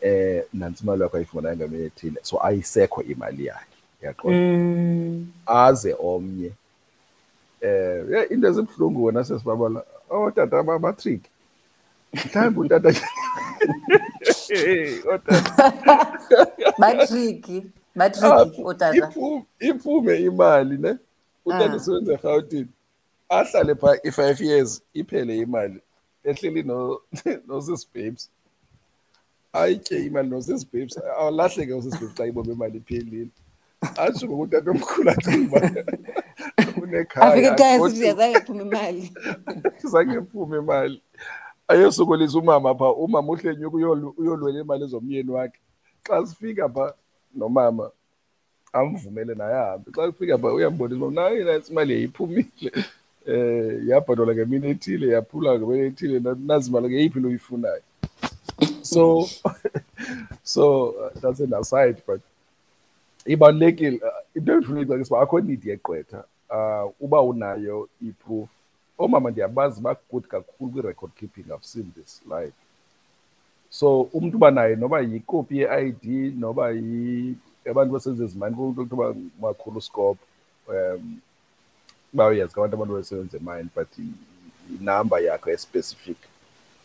[0.00, 2.20] Eh nantsi imali yakhe wayifumanayo ngemini ethile.
[2.22, 3.73] So ayisekho imali yakhe.
[4.04, 5.26] Yaqonda Mm.
[5.46, 6.50] aze omnye.
[7.60, 11.22] Eh yeah, into ezibuhlungu wena sesibabala otata bamatrick
[12.14, 12.90] mhlawumbi utata
[14.48, 15.72] Hey, otata.
[16.78, 17.62] Batriki
[17.96, 18.96] Ah, batriki otata.
[19.08, 20.98] iphume iphume imali ne?
[21.46, 21.76] Utata Ah.
[21.76, 22.68] usebenza eRhawutini
[23.28, 25.80] ahlale phaa i-five years iphele imali.
[26.24, 27.00] Ehleli no
[27.48, 28.30] nosisi babes.
[29.52, 33.28] Ayitye imali nosisi babes awulahleke usisi babes xa ibombe imali iphelile.
[33.96, 35.70] Atsho ngoku utata omkhulu acinga uba
[36.82, 39.12] unekhaya afike ekhaya kodwa sithi azange iphume imali.
[39.90, 41.02] Zange iphume imali.
[41.68, 45.58] Ayosokolisa umama phaa umama uhlenyuka uyolu- uyolwela imali zomyeni wakhe.
[46.02, 46.92] Xa sifika phaa
[47.34, 47.90] nomama
[48.72, 49.90] amvumele naye ahambe.
[49.92, 52.72] Xa sifika phaa uyambonisa uba nayo nantsi imali yayiphumile.
[53.26, 57.82] Um yabhatalwa ngemini ethile yaphula ngemini ethile na- nazi imali ngeyiphi lo uyifunayo
[58.82, 59.28] so
[60.42, 62.20] so uh, that's an aside but
[63.26, 68.48] ibalulekile uh, into endifuna uyicakisa uba akho need yegqwetha uh, uba unayo i-proof.
[68.98, 72.52] Oomama ndiyabazi bagood kakhulu kwi-record keeping i've seen this live
[73.70, 77.34] so umntu uba naye noba yikopi ye-id noba yi
[77.70, 80.20] abantu basenza ezimani kuthiwa uba makhulu scope
[80.68, 81.18] um
[82.12, 86.16] bayayazi abantu abantu basebenza emine but i- inamba yakho especific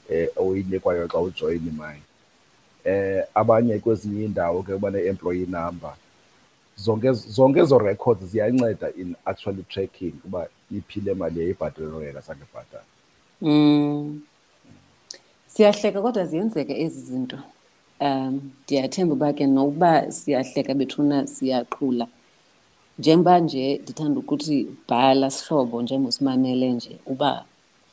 [0.10, 2.02] eh oyinikwayo xa ujoyina imine.
[2.84, 5.94] Eh abanye kwezinye iindawo ke uba ne-employee number.
[6.84, 12.84] Zonke zonke ezo records ziyanceda in actually tracking uba iphile mali yayibhatalelwe yena sange bhatala
[13.42, 14.22] Mm.
[15.48, 17.40] Siyahleka kodwa ziyenzeka ezi zinto.
[18.02, 22.08] Um ndiyathemba uba ke nokuba siyahleka bethuna siyaqhula.
[23.00, 27.46] Njengoba nje ndithanda ukuthi bhala sihlobo njengosimamele nje uba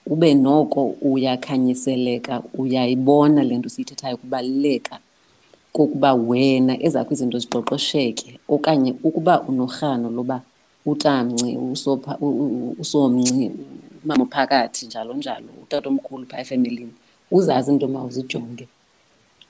[0.07, 4.99] ube noko uyakhanyiseleka uyayibona le nto siyithethayo kubaluleka
[5.77, 10.37] kokuba wena ezakho izinto ziqoqosheke okanye ukuba unorhano loba
[10.91, 13.51] utamnci usopha u- u- usomnci
[14.05, 16.93] umama ophakathi njalo njalo utatomkhulu phaa efemelini
[17.37, 18.67] uzazi into mawuzijonge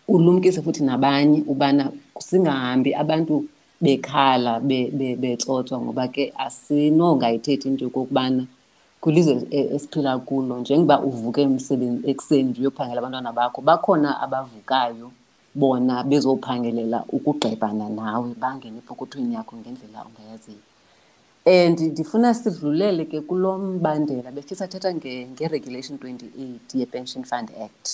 [0.08, 1.84] ulumkise futhi nabanye ubana
[2.26, 3.34] singahambi abantu
[3.80, 8.42] bekhala be- be- betsotswa ngoba ke asinongayithethi into yokokubana
[9.00, 15.08] kwilizwe e- esiphila kulo njengoba uvuke emsebenzi ekuseni nje uyophangela abantwana bakho bakhona abavukayo.
[15.60, 20.62] Bona bezophangelela ukugqebhana nawe bangene epokothweni yakho ngendlela ongayaziyo
[21.46, 27.86] and ndifuna sidlulele ke kulo mbandela bekhe sathetha nge- nge-regulation 28 ye-pension fund act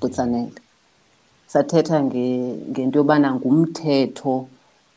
[0.00, 0.60] butsanele
[1.46, 4.34] sathetha nge- ngento yobana ngumthetho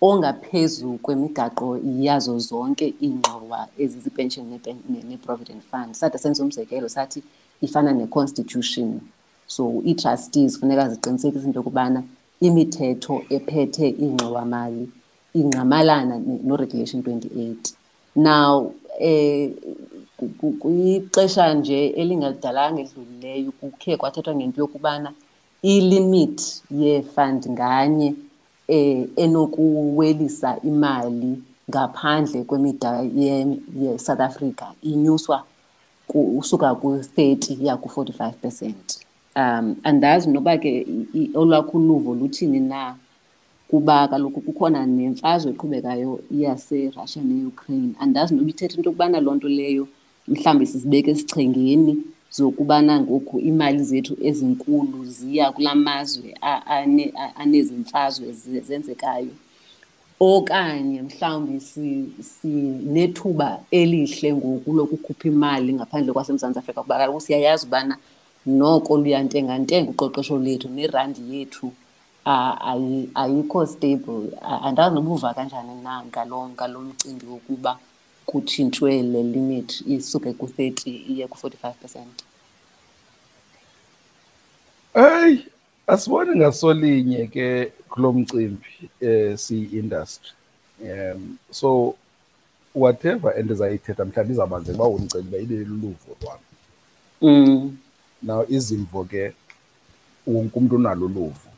[0.02, 1.68] ongaphezu kwemigaqo
[2.08, 5.94] yazo zonke iingxowa ezizipension nepen- ne- ne-provident fund.
[5.94, 7.24] Sade senza umzekelo sathi
[7.62, 9.00] ifana ne-constitution.
[9.56, 12.00] So ii-trustees funeka ziqinisekise into yokubana
[12.48, 14.84] imithetho ephethe iingxowamali
[15.40, 17.56] ingqamalana ne- no-regulation 28
[18.16, 19.50] now eh
[20.60, 25.10] kwixesha nje elingadalanga edlulileyo kukhe kwathethwa ngento yokubana
[25.62, 26.38] ilimit
[26.82, 28.16] ye-fund nganye
[28.68, 31.32] eh enokuwelisa imali
[31.70, 33.02] ngaphandle kwemida
[33.82, 35.44] ye-South Africa inyuswa
[36.14, 38.91] usuka ku-30 ya ku-45 percent.
[39.36, 40.88] Um andazi noba ke
[41.34, 42.96] olwakho uluvo luthini na
[43.68, 47.94] kuba kaloku kukhona nemfazwe eqhubekayo yaserussia ne-ukraine.
[48.00, 49.88] Andazi noba ithetha into yokubana loo nto leyo
[50.28, 51.98] mhlawumbi sizibeke esichengeni
[52.32, 56.36] zokubana ngoku iimali zethu ezinkulu ziya kulaa mazwe
[57.36, 58.34] anezi mfazwe
[58.68, 59.34] zenzekayo.
[60.20, 61.60] Okanye mhlawumbi
[62.22, 67.98] sinethuba elihle ngoku lokukhupha imali ngaphandle kwasemzantsi afrika kuba kaloku siyayazi ubana
[68.46, 71.72] noko luyantengantenga uqoqosho lethu nerandi yethu.
[73.16, 74.30] Ayikho stable.
[74.42, 77.80] Andazi noba uva kanjani na ngalo ngalo mcimbi wokuba
[78.26, 82.24] kutshintshwe le limit isuke ku-thirty iye ku-forty-five percent?
[84.94, 85.46] Hey
[85.88, 90.32] asibone ngasolinye ke kulo mcimbi eh siyi-industry
[90.82, 91.96] um so
[92.76, 96.40] whatever endizayithetha mhlawumbi izawubanze uba undicela ibe luluvo lwam.
[97.22, 97.78] Mm.
[98.24, 99.34] Now izimvo ke
[100.28, 101.50] wonke umuntu unalo uluvo.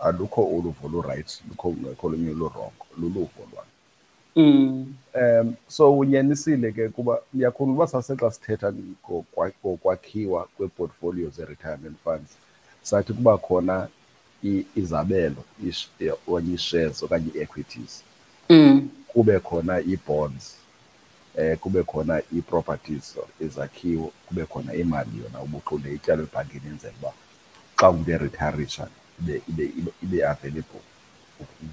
[0.00, 3.66] Alukho uluvo lurayithi lukho ngekho olunye lurongo luluvo lwam
[4.36, 4.94] Mm.
[5.14, 8.72] um so unyanisile ke kuba ndiyakhumbula uba sasexa sithetha
[9.62, 12.30] ngokwakhiwa kweeportfolio ze-retirement funds.
[12.82, 13.88] Sathi kuba khona
[14.76, 15.44] izabelo
[16.26, 18.02] okanye ii-shares okanye ii-equities
[18.50, 18.88] Mm.
[19.08, 20.56] kube khona ii-bonds
[21.38, 27.12] eh kube khona ii-properties izakhiwo kube khona imali yona ubuqule ityalo ebhankini enzela uba
[27.76, 28.88] xa umntu eritarisha
[29.20, 30.80] ibe ibe ibe, ibe available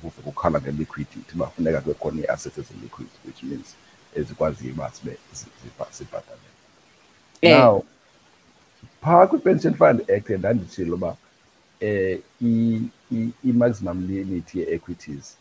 [0.03, 3.67] ukukhala nge-liquidity uba funeka kube khona ii-assets ezi-liquid which means
[4.15, 5.17] ezikwaziyo uba zibe
[5.97, 6.49] zibhataleke
[7.41, 7.57] Eh.
[7.57, 7.83] now
[9.01, 11.15] phaa kwi-pension fund act ndanditshilo uba
[11.79, 12.19] eh
[13.43, 15.35] i-maximum limit ye-equities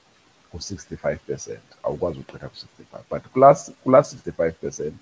[0.59, 4.95] ku-65 percent awukwazi ugqitha ku-65 but kulaa kulaa 65 percent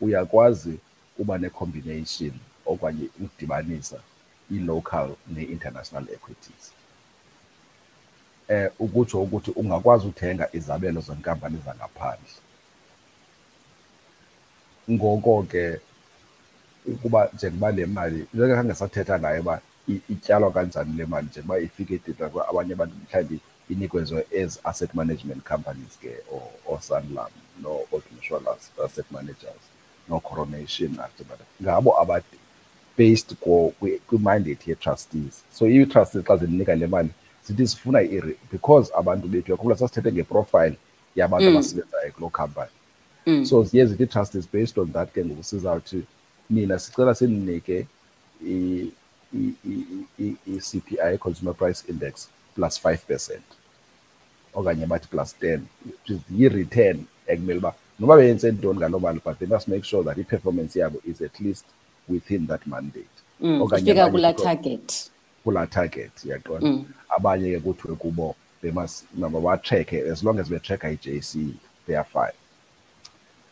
[0.00, 0.78] uyakwazi
[1.18, 2.32] uba ne-combination
[2.66, 3.98] okanye ukudibanisa
[4.50, 6.72] i-local ne-international equities.
[8.48, 12.34] Eh ukutsho ukuthi ungakwazi uthenga izabelo zenkampani zangaphandle.
[14.90, 15.80] Ngoko ke
[16.86, 21.94] ukuba njengoba le mali njengekhange sathetha ngayo uba i- ityalwa kanjani le mali njengoba ifike
[21.94, 23.40] idida kuba abanye abantu mhlawumbi
[23.70, 27.30] inikezwe as asset management companies ke or- or Sanlam
[27.62, 28.42] no Old Mutual
[28.84, 29.62] asset managers
[30.08, 31.60] no coronation Asset Management.
[31.62, 32.22] ngabo aba
[32.96, 37.10] based ko- kwi- kwi-mandate ye-trustees so i-trustees xa zinika le mali
[37.46, 38.00] zithi zifuna
[38.52, 40.76] because abantu bethu yakhumbula sasithethe ngeprofile
[41.16, 42.70] yabantu abasebenzayo kuloo company
[43.26, 43.44] Mm.
[43.46, 46.02] so ziye zithi trustees based on that ke ngoku sizawuthi
[46.50, 47.86] nina sicela sininike
[50.46, 53.42] i-CPI consumer price index plus 5 percent
[54.54, 59.38] okanye bathi plus 10 which is yi-return ekumele uba noba beyenze ntoni ngaloo mali but
[59.38, 61.64] they must make sure that i-performance yabo is at least
[62.08, 63.06] within that mandate
[63.40, 63.62] Mm.
[63.62, 65.10] Okanye ifika abanye kulaa target
[65.44, 66.84] kulaa target yaqonda Mm.
[67.08, 71.38] abanye ke kuthiwe kubo they must nabo batracke as long as betracka i-JC
[71.86, 72.36] they are fine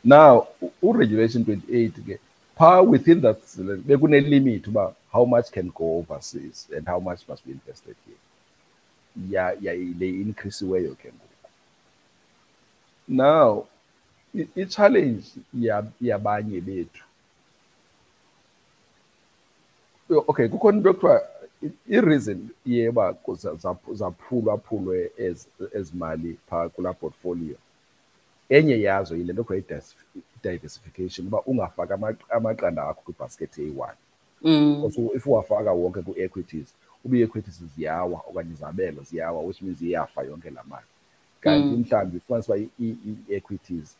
[0.05, 0.47] now
[0.83, 2.19] u-regulation 28 ke
[2.59, 3.39] phaa within that
[3.87, 8.17] bekune-limit uba how much can go overseas and how much must be invested here
[9.99, 11.49] le increasiweyo ke ngoku
[13.09, 13.67] now
[14.35, 17.05] i- i-challenge ya- yabanye bethu.
[20.11, 21.23] Yo, okay kukhona into yokuthiwa
[21.63, 23.17] i- i-reason yeba
[23.93, 25.11] zaphulwaphulwe
[25.75, 27.57] ezimali phaa kulaa portfolio
[28.49, 29.83] enye yazo yile nto kuthiwa
[30.37, 33.99] i-diversification uba ungafaki ama- amaqanda akho kwibhaskethi eyi-one.
[34.43, 34.75] Mm.
[34.83, 36.69] because if uwafaka wonke kwi-equities
[37.05, 40.87] uba ii-equities ziyawa okanye izabelo ziyawa which means iyafa yonke laa mali
[41.41, 42.97] kanti mhlawumbi ufumanisa uba i- i-
[43.29, 43.97] i-equities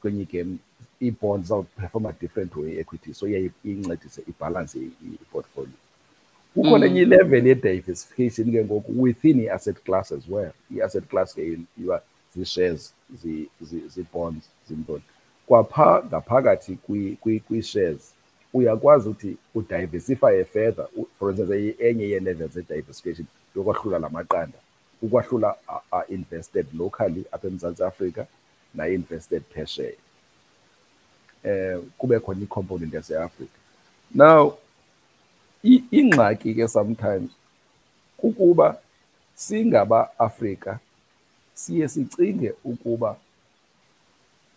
[0.00, 0.56] kwenye igame
[1.02, 5.72] ii-bonds zawuperforma different way i-equities so iye incedise ibhalanse i-portfolio
[6.54, 12.02] kukhona enye ilevel ye-diversification ke ngoku within i-asset class as well i-asset class ke iba
[12.36, 15.02] zii-shares zi- zi- zii-bonds zintoni
[15.46, 18.12] kwaphaa ngaphakathi kwi- kwi- kwii-shares
[18.54, 23.26] uyakwazi ukuthi udiversifye further U- for instance enye- enye yee-levels ze-diversification
[23.56, 24.58] yokwahlula la maqanda.
[25.02, 28.26] Ukwahlula a- a invested locally apha eMzantsi Afrika
[28.74, 29.92] na-invested phesheya
[31.44, 33.56] eh kube khona i-component yase-Africa
[34.14, 34.58] now
[35.64, 37.30] i- ingxaki ke sometimes
[38.16, 38.78] kukuba
[39.34, 40.78] singaba Afrika
[41.54, 43.16] siye sicinge ukuba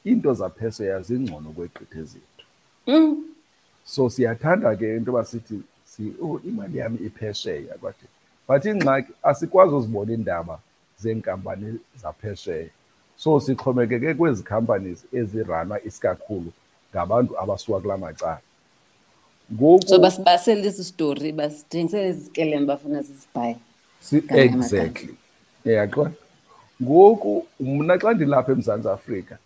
[0.03, 2.45] into zaphesheya zingcono kweegqithe zethu.
[2.87, 3.23] Mm.
[3.85, 8.05] So siyathanda ke into yoba sithi si oh imali yami iphesheya kwathi
[8.47, 10.59] but ingxaki asikwazi uzibona iindaba
[10.99, 12.69] zeenkampani zaphesheya.
[13.17, 16.51] So sixhomekeke kwezi companies eziranwa isikakhulu
[16.93, 18.39] ngabantu abasuka kula macala.
[19.53, 23.57] Ngoku so basibasele esi story basithengisele ezi zikelem bafuna zizibhaye.
[23.99, 25.15] Si- Ngamanye exactly.
[25.65, 26.11] Uyaqonda
[26.83, 29.37] ngoku mna xa ndilapha emzantsi afrika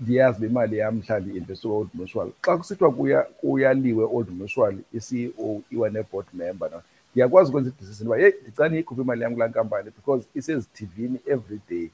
[0.00, 2.28] ndiyazi uba imali yam mhlawumbi i-investwe old mutual.
[2.42, 6.82] Xa kusithiwa kuya kuyaliwe old mutual i-ceo iwa ne-board member na
[7.12, 11.88] ndiyakwazi ukwenza idecision uba yeyi ndicela ndiyikhuphe imali yam kulaa nkampani because isezithivini every day.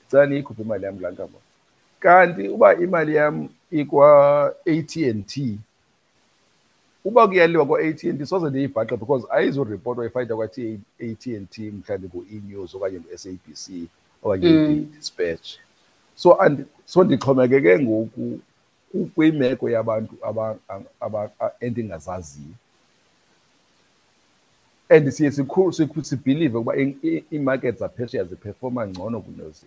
[0.00, 1.44] Ndicela ndiyikhuphe imali yam kulaa nkampani.
[2.00, 5.58] Kanti uba imali yam ikwa-a t and t
[7.04, 10.80] uba kuyaliwa kwa-a t and t soze ndiyibhaxe because ayizuripotwa ifayida kwa-a t
[11.36, 13.86] and t mhlawumbi ku-e-news okanye ku-s a b c
[14.22, 14.70] okanye Mm.
[14.72, 15.56] i-dispatch.
[16.14, 18.40] So andi so ndixhomekeke ngoku
[18.92, 20.58] ku- kwimeko yabantu aba-
[21.00, 22.54] aba- a- endingazaziyo.
[24.88, 29.66] And siye sikhu- sikhu- sibhilive ukuba i- i- iimarket zaphesheya ziphefoma ngcono kunezethu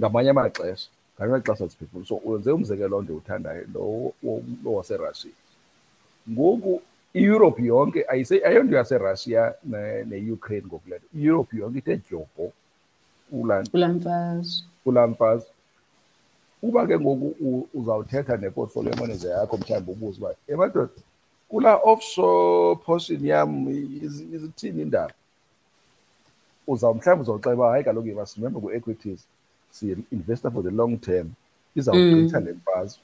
[0.00, 3.80] ngamanye amaxesha ngamanye amaxesha ziphefoma so wenze umzekelo ndiwuthandayo lo
[4.22, 5.30] wo- lo waserussia.
[6.30, 6.82] Ngoku
[7.14, 11.06] ieurope yonke ayise- ayonto yaserussia ne- ne-ukraine ngoku le nto.
[11.18, 12.52] Ieurope yonke ithe dyobho
[13.30, 14.66] kulaa kulaa mfazwe.
[14.84, 15.48] Kulaa mfazwe
[16.62, 20.88] uba ke ngoku u- uzawuthetha ne-portfolio manager yakho mhlawumbi ubuze uba emadoda
[21.48, 23.68] kulaa offshore portion yam
[24.04, 25.12] iz- izithini indaba?
[26.66, 29.26] Uza mhlawumbi uzawuxela uba hayi kaloku you must remember ku-equities
[29.70, 31.32] si-investor for the long term.
[31.76, 33.00] Izawugqitha le mfazwe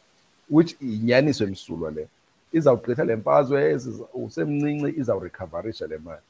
[0.50, 2.08] which inyaniso emsulwa le.
[2.52, 6.22] Izawugqitha le mfazwe ezi- usemncinci izawurikhavarisha le mali.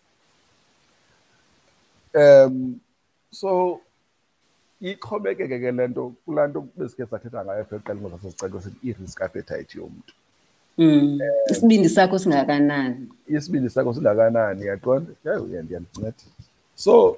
[2.14, 2.80] Um
[3.30, 3.80] so
[4.80, 9.74] ixhomekeke ke le nto kulaa nto besikhe sathetha ngayo phela qela sasicela sithi i-risk appetite
[9.78, 10.12] yomntu.
[10.78, 11.18] Mm.
[11.50, 13.08] isibindi sakho singakanani?
[13.28, 14.66] isibindi sakho singakanani?
[14.66, 16.12] Yaqonda yayo ndiyandinceda
[16.74, 17.16] so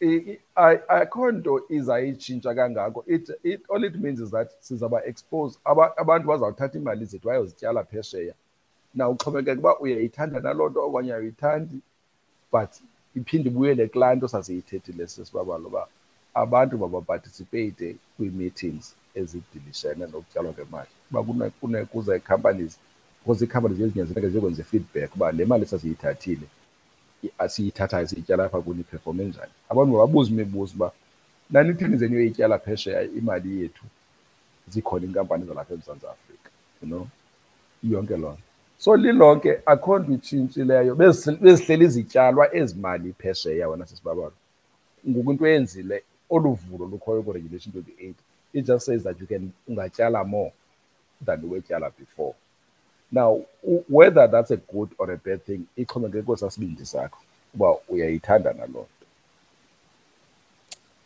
[0.00, 3.04] i- i- ay- akho nto izayitshintsha kangako.
[3.06, 7.84] It, it, all it means is that sizaba expose aba, abantu bazawuthatha iimali zethu bayozityala
[7.84, 8.34] phesheya.
[8.94, 11.80] Na uxhomekeka uba uyayithanda naloo nto okanye ayithandi
[12.52, 12.70] but
[13.16, 15.86] iphinde ibuyele kulaa nto sasiyithethile sesibabalo uba
[16.34, 22.78] abantu mabaparticipate kwii-meetings ezidilishene nokutyalwa kwemali uba kune- kune- kuze companies
[23.20, 26.46] because ii-companies ezinyanzeleke ziyokwenza i-feedback uba le mali sasiyithathile
[27.24, 29.52] i- asiyithathayo siyityala apha kuni iphefome njani.
[29.68, 30.92] Abantu mababuze imibuzo uba
[31.50, 33.84] nanithini zenu yoyityala phesheya imali yethu?
[34.68, 36.50] Zikhona iinkampani zalapha emzantsi afrika
[36.82, 37.06] you know?
[37.82, 38.40] Yonke loo nto.
[38.78, 40.94] So lilonke akho nto itshintshileyo.
[40.94, 44.32] Bezihl- bezihleli zityalwa ezi mali phesheya wena sisibabalo
[45.08, 46.02] ngoku into eyenzile
[46.32, 48.16] olu vulo lukhoyo ku-regulation twenty-eight.
[48.52, 50.52] It just says that you can ungatyala more
[51.24, 52.34] than uwetyala before.
[53.12, 57.18] Now u- whether that's a good or a bad thing ixhomekeke kwesasibindi sakho
[57.54, 59.06] uba uyayithanda naloo nto.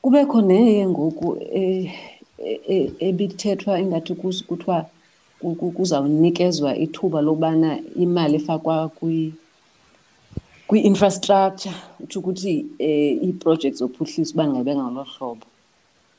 [0.03, 1.95] Kubekho neye ngoku eh,
[2.39, 4.87] eh, eh, ebithethwa ingathi kus- kuthiwa
[5.41, 9.35] ku- ku- kuzawunikezwa ithuba lokubana imali efakwa kwi
[10.67, 15.47] kwi-infrastructure utsho ukuthi um ii-projects zophuhlisa uba ngabe ngalo hlobo.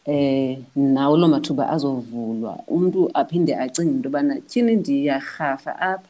[0.08, 2.60] Um nawo loo mathuba azovulwa.
[2.68, 6.10] Umntu aphinde acinge into yobana tyhini ndiyarhafa apha.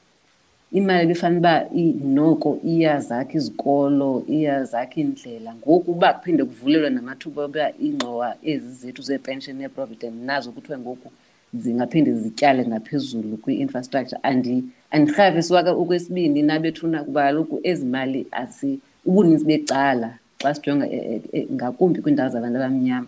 [0.71, 1.65] Imali ebifana uba
[2.03, 9.57] noko iyazakha izikolo iyazakha indlela ngoku uba kuphinde kuvulelwe namathuba oba iingxowa ezi zethu zeepension
[9.57, 11.11] neeprovident nazo kuthiwe ngoku
[11.53, 19.45] zingaphinde zityale ngaphezulu kwi-infrastructure Andi- andirhavisiwa ke okwesibini nabethuna kuba kaloku ezi mali asi ubuninzi
[19.45, 23.07] becala xa sijonga eh, eh, eh, ngakumbi kwiindawo zabantu abamnyama.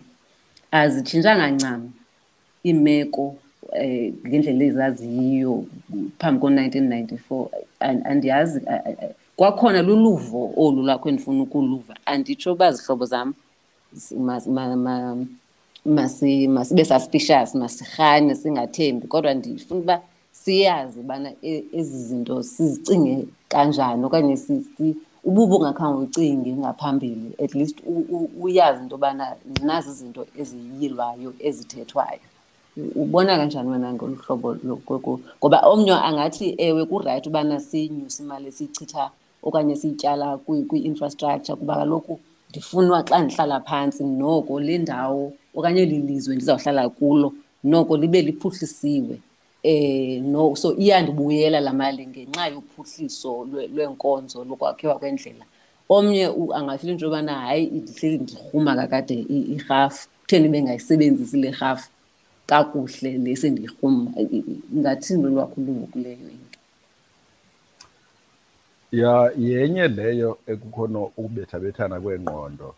[0.72, 1.90] Azitshintshanga ncam
[2.64, 3.36] iimeko
[3.72, 5.64] eh ngendlela ezaziyiyo
[6.18, 7.48] phambi ko-1994
[7.80, 11.94] An- andiyazi a- a- a- kwakhona luluvo olu lakho endifuna ukuluva.
[12.06, 13.34] Anditsho uba zihlobo zam
[13.96, 15.16] s- mas- ma- ma-
[15.86, 19.06] masi- masibe suspicious masirhane singathembi.
[19.06, 20.00] Kodwa ndifuna uba
[20.32, 27.54] siyazi ubana e- ezi zinto sizicinge kanjani okanye si- si- ububa ungakhange ucinge ngaphambili at
[27.54, 32.20] least u- u- uyazi into yobana nazi izinto eziyilwayo ezithethwayo.
[32.76, 38.46] U- ubona kanjani wena ngolu hlobo lokuku ngoba omnye angathi ewe kurayithi ubana siyinyuse imali
[38.48, 39.10] esiyichitha
[39.42, 42.18] okanye siyityala kwi- kwi-infrastructure kuba kaloku
[42.50, 47.32] ndifunwa xa ndihlala phantsi noko le ndawo okanye eli lizwe ndizawuhlala kulo
[47.64, 49.20] noko libe liphuhlisiwe.
[49.62, 55.44] Eh no so iyandibuyela laa mali ngenxa yophuhliso lwe- lweenkonzo lokwakhiwa kwendlela.
[55.88, 61.90] Omnye u- angafila into yobana hayi ndihleli ndirhuma kakade i- irhafu kutheni bengayisebenzisi le rhafu
[62.46, 64.10] kakuhle le sendiyirhuma?
[64.76, 66.58] Ngathini lwakho uluvo kuleyo into.
[68.92, 72.74] Ya yenye leyo ekukhona ukubethabethana kwengqondo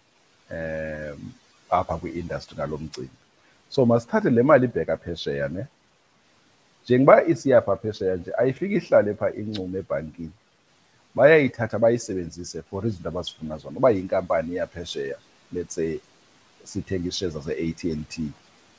[0.51, 1.33] um
[1.71, 3.11] apha kwi-industry ngalo mcimbi.
[3.71, 5.65] So masithathe le mali ibheka phesheya ne
[6.85, 10.33] njengoba isiyapha phesheya nje ayifiki ihlale pha incumo ebhankini.
[11.15, 13.79] Bayayithatha bayisebenzise for izinto abazifuna zona.
[13.79, 15.17] Uba yinkampani yaphesheya
[15.53, 16.01] let's say
[16.65, 18.33] sithenga ishares zase-AT&T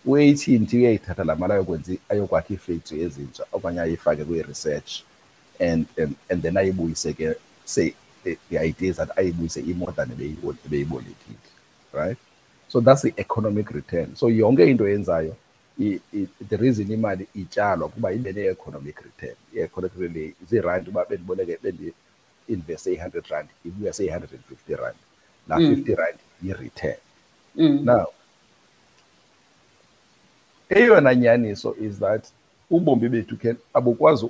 [0.05, 5.03] u-AT&T uyayithatha la mali ayokwenza ayokwakha iifactory ezintsha okanye ayifake kwi-research
[5.59, 7.35] and, and, and then ayibuyise ke
[7.65, 7.93] say
[8.23, 11.37] the, the idea is that ayibuyise i-more than ebeyibolekile
[11.93, 12.17] right?
[12.67, 14.15] So that's the economic return.
[14.15, 15.35] So yonke into yenzayo
[16.49, 23.25] the reason imali ityalwa kuba ibe ne-economic return i-economic return ziirandi uba bendiboleke bendi-investe i-hundred
[23.27, 24.95] rand ibuya seyi-hundred and fifty rand.
[25.47, 26.97] La fifty rand yi-return.
[27.55, 28.07] Now
[30.69, 32.31] eyona nyaniso is that
[32.71, 34.29] ubomi bethu can abukwazi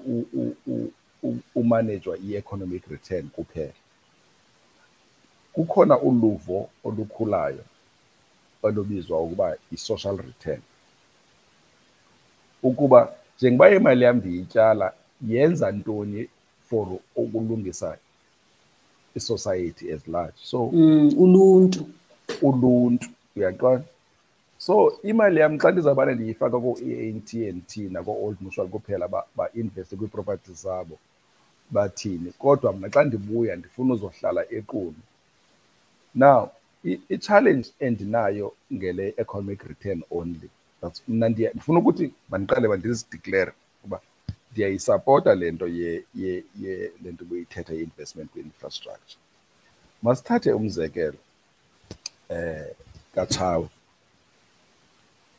[1.56, 3.74] umanejwa i-economic return kuphela.
[5.54, 7.64] Kukhona uluvo olukhulayo
[8.64, 10.62] olubizwa ukuba i-social return.
[12.64, 14.93] Ukuba njengoba imali yam ndiyityala
[15.28, 16.28] yenza ntoni
[16.70, 17.97] for ukulungisa
[19.16, 20.38] i-society as large?
[20.43, 20.66] So
[21.24, 21.86] uluntu.
[22.41, 23.84] Uluntu uyaqonda
[24.57, 30.97] so imali yam xa ndizawubana ndiyifaka koo-A&T nako-Old Mutual kuphela ba-investe kwii-properties zabo
[31.72, 32.32] bathini?
[32.32, 35.01] Kodwa mna xa ndibuya ndifuna uzohlala equnu.
[36.16, 36.49] Now
[36.84, 40.49] i-challenge endinayo ngele economic return only
[40.84, 43.52] that's mna ndifuna ukuthi mandiqale mandizideclare
[43.86, 44.02] uba
[44.52, 49.20] ndiyayisapota le nto ye, ye, ye le nto buyithetha i-investment kwi-infrastructure
[50.02, 51.18] masithathe umzekelo
[52.30, 52.68] eh
[53.16, 53.70] katshawe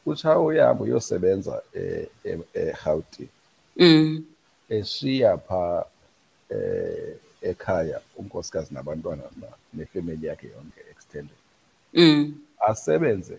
[0.06, 1.62] utshawe uyahamba uyosebenza
[2.54, 3.28] eGauteng
[3.76, 4.24] mm.
[4.68, 5.86] eshiya pha
[6.50, 9.22] eh ekhaya unkosikazi nabantwana
[9.74, 11.36] nefemeli yakhe yonke extended
[11.94, 12.34] mm.
[12.68, 13.38] asebenze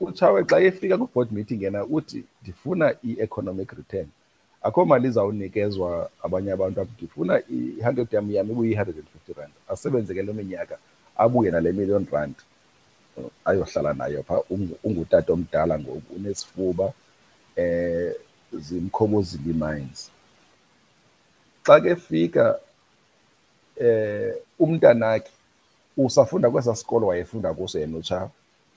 [0.00, 4.08] uChawe xa efika ku-board meeting yena uthi ndifuna i-economic return.
[4.62, 9.52] Akho mali izawunikezwa abanye abantu apho ndifuna i-hundred yam yam ibuyi-hundred and fifty rand.
[9.68, 10.78] Asebenze ke le minyaka
[11.16, 12.34] abuye nale million rand
[13.44, 14.42] ayohlala nayo pha
[14.84, 16.92] ungutata omdala ngoku unesifuba
[17.56, 18.14] eh
[18.52, 20.10] zimkhobozile mines.
[21.66, 22.58] Xa ke fika
[23.80, 25.30] eh umntanakhe
[25.96, 28.30] usafunda kwesa sikolo wayefunda kuso yena utshawa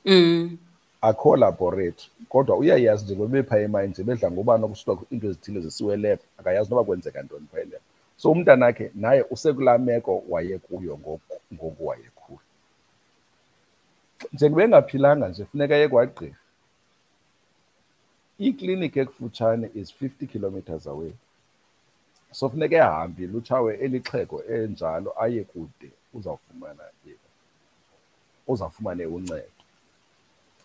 [0.06, 0.58] mm.
[1.02, 5.98] Akho laboratory kodwa uyayazi nje ngoba bepha emine nje bedla ngobani okusuka into ezithile zisiwe
[5.98, 7.82] lab akayazi noba kwenzeka ntoni pha lab.
[8.18, 12.40] So umntanakhe naye usekulaa meko wayekuyo ngoku ngoku wayekhula
[14.34, 16.40] njengoba engaphilanga nje funeka ye kwagqirha
[18.40, 21.14] ikliniki ekufutshane is 50 kilometers away.
[22.32, 26.84] So funeka ehambile utshawe elixhego enjalo aye kude uzawufumana
[28.48, 29.59] uzawufumane uncedo.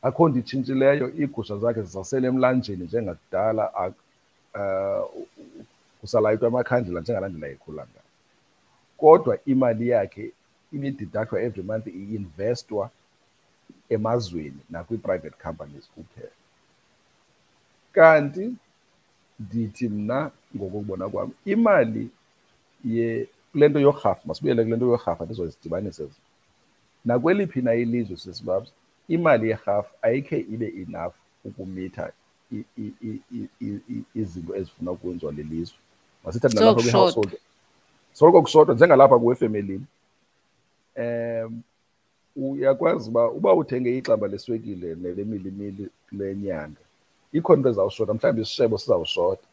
[0.06, 3.64] Akho nto itshintshileyo iigusha zakhe zisasele emlanjeni njengakudala
[6.00, 8.10] kusalayitwa amakhandlela njengalaa ndlela ekhula ngayo.
[9.00, 10.24] Kodwa imali yakhe
[10.74, 12.84] ibididakthwa every month i-investwa
[13.94, 16.36] emazweni nakwii-private companies kuphela.
[17.92, 18.44] Kanti
[19.40, 22.10] ndithi mna ngokokubona kwam imali
[22.84, 26.08] ye kule nto yorhafu masibuyele kule nto yorhafu ndizozidibanise
[27.04, 28.70] nakweliphi na ilizwe sisibabs?
[29.08, 32.12] Imali yerhafu ayikhe ibe enough ukumitha
[34.14, 35.78] izinto ezifuna ukwenziwa lilizwe
[36.24, 37.32] masithathe nalapha kwi-household.
[38.12, 39.86] Soloko kushotha njengalapha kuwe efemelini
[40.96, 41.62] um
[42.36, 46.80] uyakwazi uba uba uthenge ixamba leswekile nele milimili kule nyanga
[47.32, 49.46] ikhona into ezawushota mhlawumbi isishebo sizawushota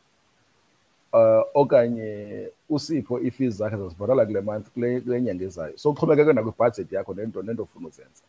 [1.14, 5.78] uh, okanye usipho iifees zakhe zazibhatala kule month kule, kule nyanga ezayo.
[5.78, 8.24] So kuxhomekeke nakwibhajethi yakho nento nento ofuna uzenza.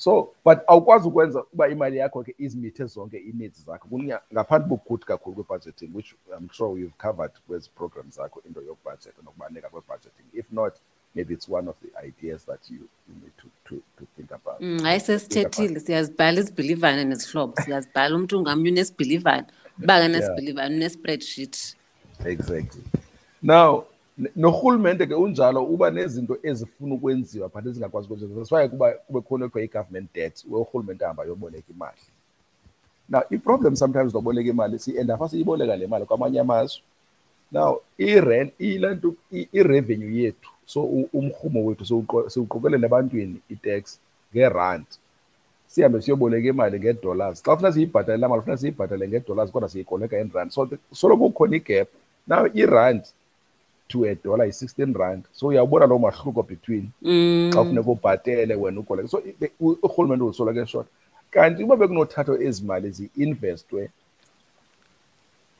[0.00, 3.88] So but awukwazi ukwenza uba imali yakho ke izimithe zonke ii-needs zakho.
[4.32, 9.68] Ngaphandle bokukuthi kakhulu kwe-budgeting which i'm sure you've covered kwezi programs zakho into yokubhajetha nokubaluleka
[9.68, 10.24] kwe-budgeting.
[10.32, 10.72] If not
[11.14, 14.60] maybe it's one of the ideas that you, you need to, to, to think about.
[14.60, 15.80] Mm, hayi sesithethile.
[15.80, 19.46] Siyazibhala izibhilivana nezihlobo siyazibhala umntu ngamnye unesibhilivana
[19.82, 21.76] uba kanesibhilivana unespreadsheet.
[22.24, 22.82] Exactly.
[23.42, 23.84] Now
[24.36, 28.34] norhulumente ke unjalo uba nezinto ezifuna ukwenziwa but ezingakwazi ukwenziwa.
[28.34, 32.00] That's why kuba kube khona ekuthiwa i-government debt urhulumente ahamba ayoboleka imali.
[33.08, 36.82] Now i-problem sometimes noboleka imali si-enda pha siyiboleka le mali kwamanye amazwe.
[37.52, 43.98] Now i-rent ile nto i- i-revenue yethu so u- umrhumo wethu siwuqo- siwuqokelela ebantwini i-tax
[44.34, 44.86] ngerandi
[45.66, 47.42] sihambe siyoboleka imali ngedollars.
[47.42, 51.56] Xa ufuna siyibhatale laa mali ufuna siyibhatale ngedollars kodwa siyikoleka in rand so soloko kukhona
[51.56, 51.88] igap.
[52.26, 53.02] Now irand
[53.90, 55.24] to a dollar yi-sixteen rand.
[55.32, 56.90] So uyawubona loo mahluko between
[57.52, 59.22] xa kufuneka ubhatele wena ukoleka so
[59.60, 60.88] urhulumente uzisoloko eshota
[61.30, 63.90] kanti uba bekunothathwa ezi mali zi-investwe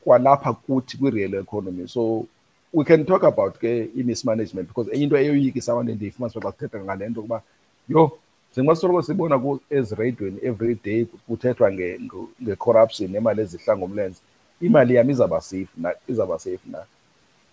[0.03, 1.87] kwalapha kuthi kwi-real economy.
[1.87, 2.27] So
[2.73, 7.09] we can talk about ke i-mismanagement because enye into eyoyikisa abantu endiyifumanisa xa kuthetha ngale
[7.09, 7.41] nto ukuba
[7.89, 8.11] yho
[8.51, 14.19] njengoba sisoloko sibona ezireyidweni every day kuthethwa nge-corruption nemali ezihla ngomlenze
[14.61, 16.85] imali yam izawuba safe na izawuba safe na?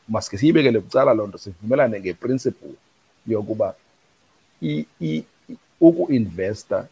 [0.09, 2.75] Maske siyibekele bucala loo nto sivumelane ngeprinciple
[3.27, 3.75] yokuba
[5.81, 6.87] uku-investa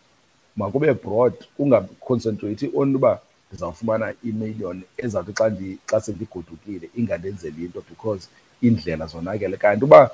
[0.57, 5.51] makube broad ungaconcentrate on uba ndizawufumana imiliyoni ezawuthi xa
[5.87, 8.29] xa sendigodukile ingandenzeli into because
[8.63, 9.57] iindlela zonakele.
[9.57, 10.11] Kanti uba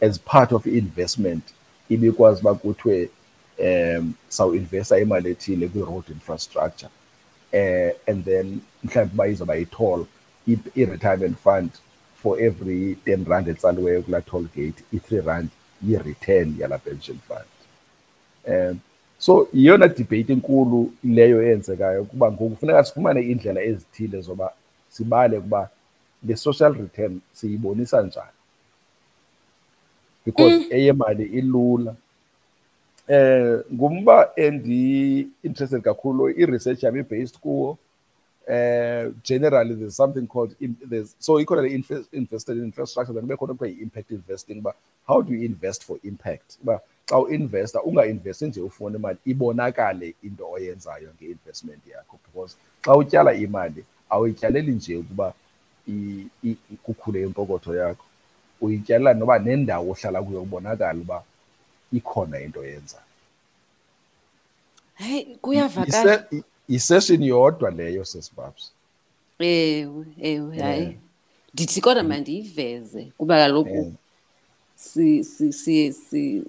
[0.00, 1.44] as part of i-investment
[1.88, 3.08] ibikwazi uba kuthiwe
[3.58, 6.90] um sawuinvesta imali ethile kwi-road infrastructure
[7.52, 10.06] uh, and then mhlawumbi uba izoba yi-toll
[10.76, 11.70] i-retirement fund
[12.22, 15.48] for every ten rand etsaliweyo kulaa toll gate i-three rand
[15.82, 17.50] yi-return yalaa pension fund.
[18.48, 18.80] Um
[19.18, 24.52] so yiyona debate enkulu leyo eyenzekayo kuba ngoku kufuneka sifumane iindlela ezithile zoba
[24.88, 25.70] sibale ukuba
[26.26, 28.36] le social return siyibonisa njani.
[30.24, 31.94] Because eyemali ilula.
[33.08, 37.78] Eh ngumba endi-interested kakhulu i-research yami i-based kuwo
[38.48, 40.54] uh, generally there's something called
[40.90, 41.68] there's so ikhona le
[42.12, 44.74] invested in infrastructure then kube khona kuthiwa yi-impact investing uba
[45.06, 46.58] how do you invest for impact?
[46.62, 53.34] Uba xa uinvesta ungainvesti nje ufuna imali ibonakale into oyenzayo nge-investment yakho because xa utyala
[53.34, 55.34] imali awuyityaleli nje ukuba
[56.82, 58.04] kukhule impokotho yakho.
[58.60, 61.22] Uyityalela noba nendawo ohlala kuyo ubonakala uba
[61.92, 63.02] ikhona into oyenzayo.
[64.94, 66.24] Hayi kuyavakala.
[66.68, 68.72] Yisession yodwa leyo sesibabs
[69.38, 70.96] ewe ewe hayi.
[71.54, 73.92] Ndithi kodwa mandiyiveze kuba kaloku
[74.76, 76.42] si si si si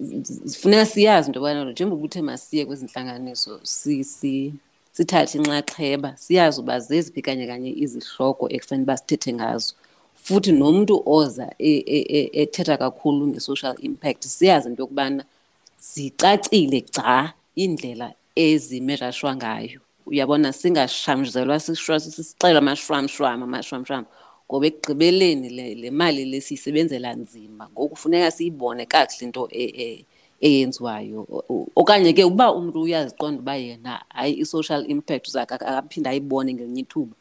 [0.45, 4.53] sifuneka siyazi into yobana njengoba uthe masiye kwezi ntlanganiso si si
[4.91, 9.73] sithathe inxaxheba siyazi uba zeziphi kanye kanye izihloko ekufanele uba sithethe ngazo.
[10.15, 15.23] Futhi nomntu oza ethetha kakhulu nge-social impact siyazi into yokubana
[15.79, 19.79] zicacile gca iindlela ezimejashwa ngayo.
[20.09, 24.05] Uyabona singashamjelwa sisixela amashwamshwam amashwamshwam
[24.47, 29.43] ngoba ekugqibeleni le, le mali le siyisebenzela nzima ngoku funeka siyibone kakuhle into
[30.41, 31.27] eyenziwayo.
[31.75, 37.15] Okanye ke uba umntu uyaziqonda uba yena hayi i-social impact uzakhe akaphinde ayibone ngelinye ithuba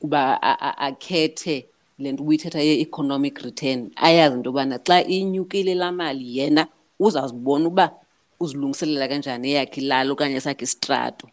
[0.00, 0.42] kuba
[0.86, 1.66] akhethe
[1.98, 6.66] le nto ubuyithetha ye-economic return ayazi into yobana xa inyukile laa mali yena
[6.98, 7.86] uzawuzibona uba
[8.40, 11.28] uzilungiselela kanjani eyakhe ilali okanye esakhe isitrato.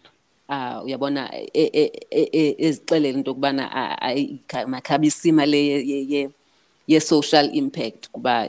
[0.49, 3.63] Uh, uyabona ezixelela into yokubana
[4.67, 6.31] makhabe isima le
[6.87, 8.47] ye-social impact kuba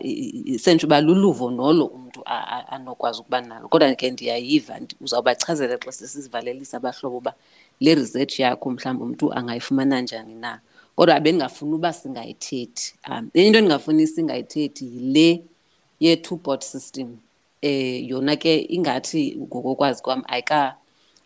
[0.58, 2.22] sentsho uba luluvo nolo umntu
[2.68, 3.68] anokwazi ukuba nalo.
[3.68, 7.34] Kodwa ke ndiyayiva uzawubachazela xa sesizivalelisa abahlobo uba
[7.80, 10.60] le research yakho mhlawumbi umntu angayifumana njani na.
[10.96, 15.42] Kodwa bendingafuni uba singayithethi um enye into endingafuni singayithethi yile
[16.00, 17.16] ye-two bot system
[17.62, 20.76] eh yona ke ingathi ngokokwazi kwam ayika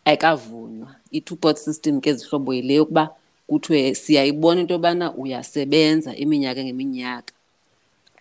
[0.09, 3.11] ayikavunywa i-two pot system ke zihlobo yile yokuba
[3.47, 7.33] kuthiwe siyayibona into yobana uyasebenza iminyaka ngeminyaka.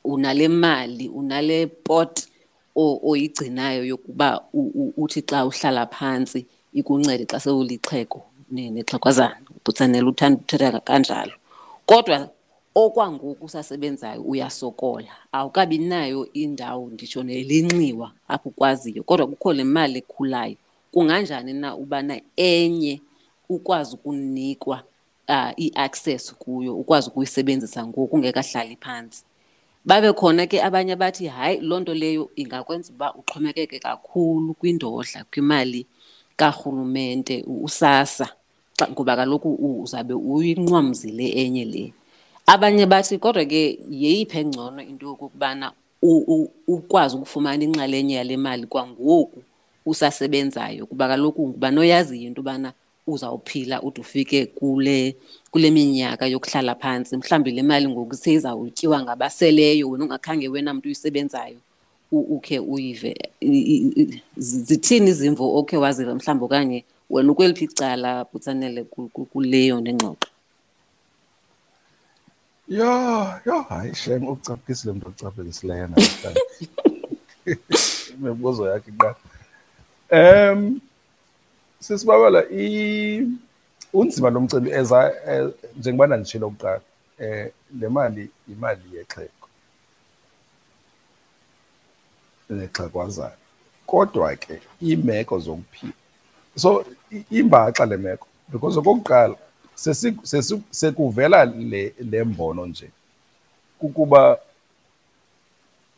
[0.04, 2.28] Unale mali unale pot
[2.76, 4.42] oyigcinayo yokuba
[4.98, 8.22] uthi xa uhlala phantsi ikuncede xa sewulixheko
[8.52, 11.34] nexhekwazana ubhutsanela uthanda uthetha kanjalo.
[11.86, 12.30] Kodwa
[12.76, 15.12] okwangoku usasebenzayo uyasokola.
[15.32, 20.56] Awukabi nayo indawo nditsho nelinxiwa apho ukwaziyo kodwa kukho le mali ekhulayo
[20.98, 23.02] kunganjani na ubana enye
[23.50, 24.84] ukwazi ukunikwa
[25.30, 29.24] uh, i-access kuyo ukwazi ukuyisebenzisa ngoku ungekahlali phantsi
[29.86, 35.86] babe khona ke abanye bathi hayi loo nto leyo ingakwenza uba uxhomekeke kakhulu kwindodla kwimali
[36.36, 38.30] karhulumente usasa
[38.92, 41.94] ngoba kaloku uzawube uyinqwamzile enye le.
[42.48, 45.72] Abanye bathi kodwa ke yeyiphi engcono into yokokubana
[46.68, 49.44] ukwazi ukufumana inxalenye yale mali kwangoku
[49.88, 52.74] usasebenzayo kuba kaloku nguba noyaziyo into yobana
[53.08, 55.16] uzawuphila ude ufike kule
[55.52, 61.58] kule minyaka yokuhlala phantsi mhlawumbi le mali ngoku seyizawutyiwa ngabaseleyo wena ungakhange wena mntu uyisebenzayo
[62.12, 63.16] ukhe uyive
[64.38, 68.84] zithini izimvo okhe waziva mhlawumbi okanye wena ukweliphi icala butsanele
[69.32, 70.30] kuleyo nengxoxo
[72.70, 76.42] Yho, yho, hayi shem ucaphukisile mntu ocaphukisileyo namhlanje.
[78.14, 79.16] Imibuzo yakhe iqala.
[80.12, 80.80] Um
[81.80, 83.28] sisibabala i
[83.94, 85.14] unzima lomcimbi eza
[85.78, 86.82] njengoba ndanditshilo kuqala
[87.20, 89.48] eh le mali imali yexhego.
[92.50, 93.36] Nexhegwazana.
[93.86, 95.94] Kodwa ke iimeko zokuphila.
[96.56, 96.86] So
[97.32, 99.36] imbaxa le meko because okokuqala
[100.72, 102.90] sekuvela le le mbono nje
[103.80, 104.40] kukuba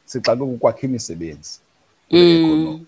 [0.06, 1.60] sixakwe ukwakha imisebenzi.
[2.10, 2.86] Economy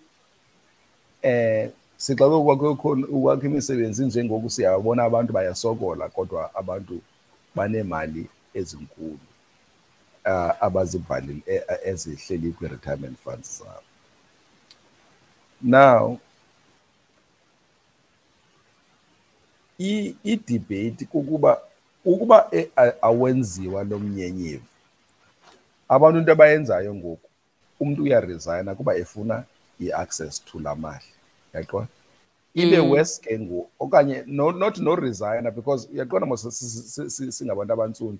[1.21, 7.01] eh sixakwe ukwakha ukwakha imisebenzi njengoku siyabona abantu bayasokola kodwa abantu
[7.55, 9.19] banemali ezinkulu
[10.25, 13.83] uh, abazivalile e- e- ezihleli kwi-retirement funds zabo.
[15.61, 16.19] Now
[19.79, 21.61] i- i-debate kukuba
[22.05, 24.65] ukuba e- a- awenziwa lo mnyenyevu
[25.89, 27.29] abantu into abayenzayo ngoku
[27.79, 29.43] umuntu uyaresigna kuba efuna
[29.81, 31.09] i-access to la mali.
[31.53, 31.87] Yaqonda
[32.55, 37.09] ibe worse ke ngoku okanye no, not no resigner because uyaqonda mos si- si- si-
[37.09, 38.19] si- singabantu abantsundu.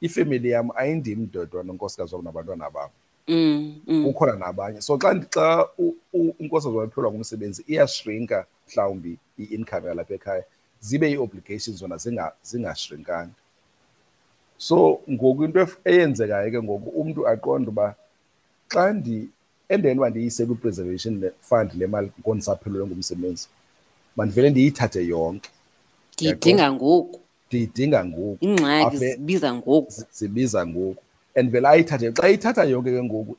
[0.00, 2.90] Ifemeli yam ayindim ndodwa nonkosikazi wam nabantwana bam.
[3.28, 4.04] Mm, mm.
[4.04, 4.80] kukhona nabanye.
[4.80, 10.44] So xa xa u- u- inkosikazi wam iphelwa ngumsebenzi iyashrinka mhlawumbi i-income yalapha ekhaya
[10.80, 13.34] zibe ii-obligations zona zinga- zingashrinkanga.
[14.58, 17.94] So ngoku into ef- eyenzekayo ke ngoku umntu aqonde uba
[18.68, 18.92] xa
[19.68, 23.48] ndi endeni uba ndiyise kwi-preservation le- fund le mali ngondisaphelelwe ngumsebenzi?
[24.16, 25.50] Mandivele ndiyithathe yonke.
[26.14, 27.20] Ndiyidinga ngoku.
[27.48, 28.38] Ndiyidinga ngoku.
[28.44, 29.90] Ingxaki Ave- zibiza ngoku.
[29.90, 31.02] zi- zibiza ngoku.
[31.36, 32.12] And vele ayithathe.
[32.12, 33.36] Xa ithatha yonke ke ngoku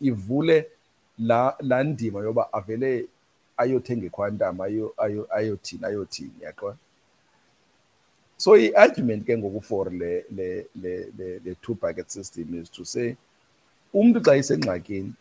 [0.00, 0.66] ivule
[1.18, 3.06] la laa ndima yoba avele
[3.56, 4.06] ayothenga
[4.98, 6.76] ayo- ayothini ayothini yaqona
[8.36, 12.84] so i-argument ke ngoku for le le le le, le two bucket system is to
[12.84, 13.14] say
[13.94, 15.12] umntu xa isengxakini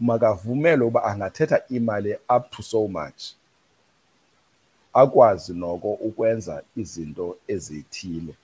[0.00, 3.22] makavumele uba angathetha imali up to so much
[4.94, 8.34] akwazi noko ukwenza izinto ezithile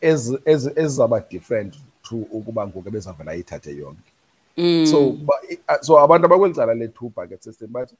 [0.00, 4.10] ezi- ezi- ezizawuba different to ukuba ngoku ebezavela ayithathe yonke.
[4.86, 7.94] So ba- i- a- so abantu abakweli cala le-two bucket system bathi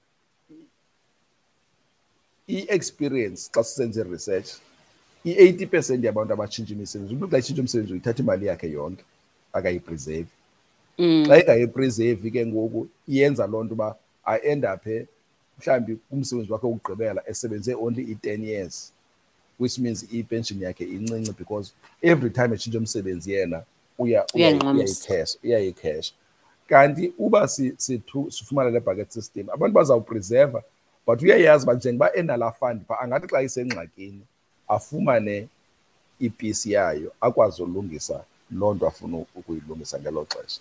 [2.49, 4.49] i-experience xa sisenze research
[5.25, 9.05] i-eighty percent yabantu abatshintsha imisebenzi umntu xa itshintsha umsebenzi uyithatha imali yakhe yonke
[9.53, 10.29] akayipreserve.
[11.27, 15.07] Xa engayipreserve ke ngoku iyenza loo nto uba aendaphe
[15.59, 18.93] mhlawumbi kumsebenzi wakhe wokugqibela esebenze only i-ten years
[19.59, 21.73] which means ipension yakhe incinci because
[22.03, 23.63] every time etshintsha umsebenzi yena
[23.99, 25.09] uya- uya- Uyayincamisa.
[25.15, 26.13] uyayicash- uyayikhesha
[26.69, 30.63] kanti uba si- sithu- sifumana le bucket system abantu bazawupreserva
[31.07, 34.21] but uyayazi uba njengoba enalaa fund pha angathi xa isengxakini
[34.69, 35.49] afumane
[36.21, 40.61] ipisi yayo akwazi ulungisa loo nto afuna ukuyilungisa ngelo xesha.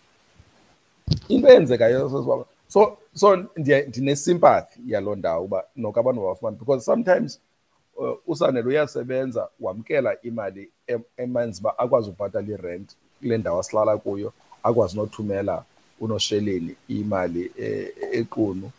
[1.30, 7.39] Into eyenzekayo sesibaba so so ndiye- ndine-sympathy yaloo ndawo uba noko abantu mabafumane because sometimes
[7.97, 12.89] uh, usanele uyasebenza wamkela imali em- emenza uba akwazi ubhatala irent
[13.20, 14.34] kule ndawo asihlala kuyo
[14.64, 15.64] akwazi nothumela
[15.99, 18.72] unosheleni imali eh, equnu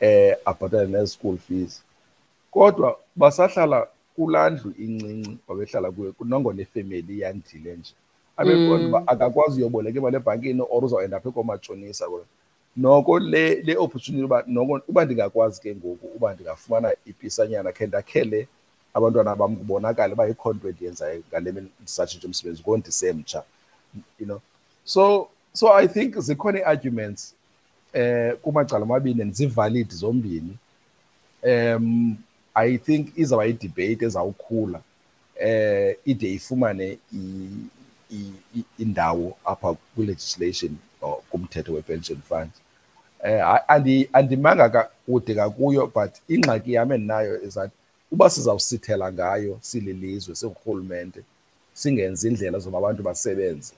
[0.00, 1.82] eh abhatale ne-school fees.
[2.50, 7.92] Kodwa basahlala kulaa ndlu incinci wabehlala kuyo nongona ifemeli yandile nje.
[8.40, 12.24] Abeqonda uba akakwazi uyoboleka imali ebhankini or uzawuenda apha koomatshonisa kulo
[12.76, 18.48] noko le le opportunity uba noko uba ndingakwazi ke ngoku uba ndingafumana ipisanyana khe ndakhele
[18.94, 23.42] abantwana bam kubonakale uba ikhona into endiyenzayo ngale mini ndisatshintsha umsebenzi ngoku ndisemtsha
[24.20, 24.40] you know.
[24.84, 27.34] So so i think zikhona ii-arguments
[27.92, 30.56] eh kumacala amabini and zivalid zombini.
[31.42, 32.16] Um
[32.54, 34.80] i think izawuba yidebate ezawukhula
[35.40, 37.79] eh ide ifumane i- i- i-
[38.78, 42.50] indawo apha kwi-legislation or kumthetho we-pension fund
[43.24, 47.70] eh a- andi andimanga ka- kude kakuyo but ingxaki yam endinayo is that
[48.12, 51.20] uba sizawusithela ngayo sililizwe singurhulumente
[51.74, 53.72] singenzi indlela zoba abantu basebenze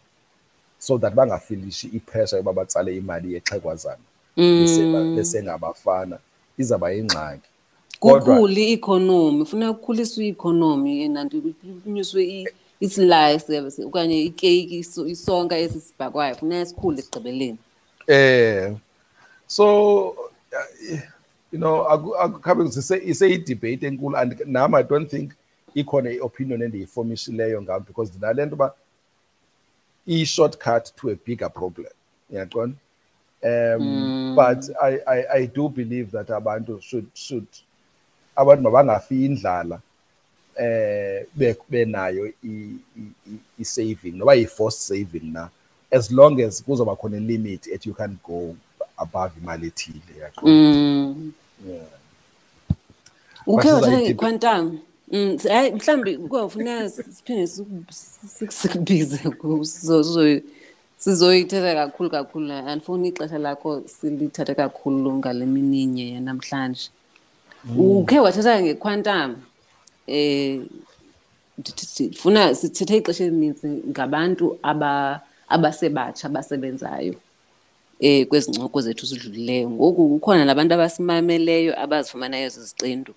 [0.78, 3.98] so that bangafilishi ipressure yoba batsale imali yexhegwazana
[4.36, 6.18] bese- besengabafana.
[6.58, 7.48] Izawuba yingxaki.
[8.00, 11.40] Kodwa- kukhule i-economy funeka kukhuliswe i-economy nanti
[11.84, 12.46] kunyuswe
[12.82, 17.58] i- islice okanye ikeyiki iso- isonka esi sibhakwayo funeka sikhule ekugqibeleni
[18.06, 18.72] Eh,
[19.46, 19.64] so
[21.52, 25.32] you know, aku- akukhabe zise iseyidebate enkulu and nam I don't think
[25.74, 28.74] ikhona i-opinion endiyifomishileyo ngam because ndinale nto uba
[30.06, 31.92] i-shortcut to a bigger problem.
[32.30, 32.74] Uyaqonda?
[33.44, 37.46] Um, but I, I, I do believe that abantu should should
[38.36, 39.80] abantu mabangafi indlala
[40.56, 45.48] eh be- benayo i- i- i- i-saving noba yi-forced saving na
[45.90, 48.56] as long as kuzoba khona limit at you can go
[48.96, 50.50] above imali ethile yaqonda?
[50.52, 51.32] Mm.
[51.68, 51.86] Yeah.
[53.46, 54.78] ukhe wathatha Basizayikhipha- ngequantum
[55.12, 57.92] Mm, hayi mhlawumbe kuyawufuneka siphinde siku-
[58.38, 60.40] siku- sikubize ku- sizo- sizo-
[60.98, 66.88] sizoyithetha kakhulu kakhulu andifuni ixesha lakho silithathe kakhulu ngale mininye yanamhlanje
[67.78, 69.36] ukhe wathetha ngequantum
[70.06, 70.60] eh
[71.60, 77.14] ndithi- ndifuna sithethe ixesha elininzi ngabantu aba abasebatsha abasebenzayo
[78.00, 79.70] eh kwezi ncoko zethu zidlulileyo.
[79.70, 83.14] Ngoku kukhona nabantu abasimameleyo abazifumanayo ziziqendu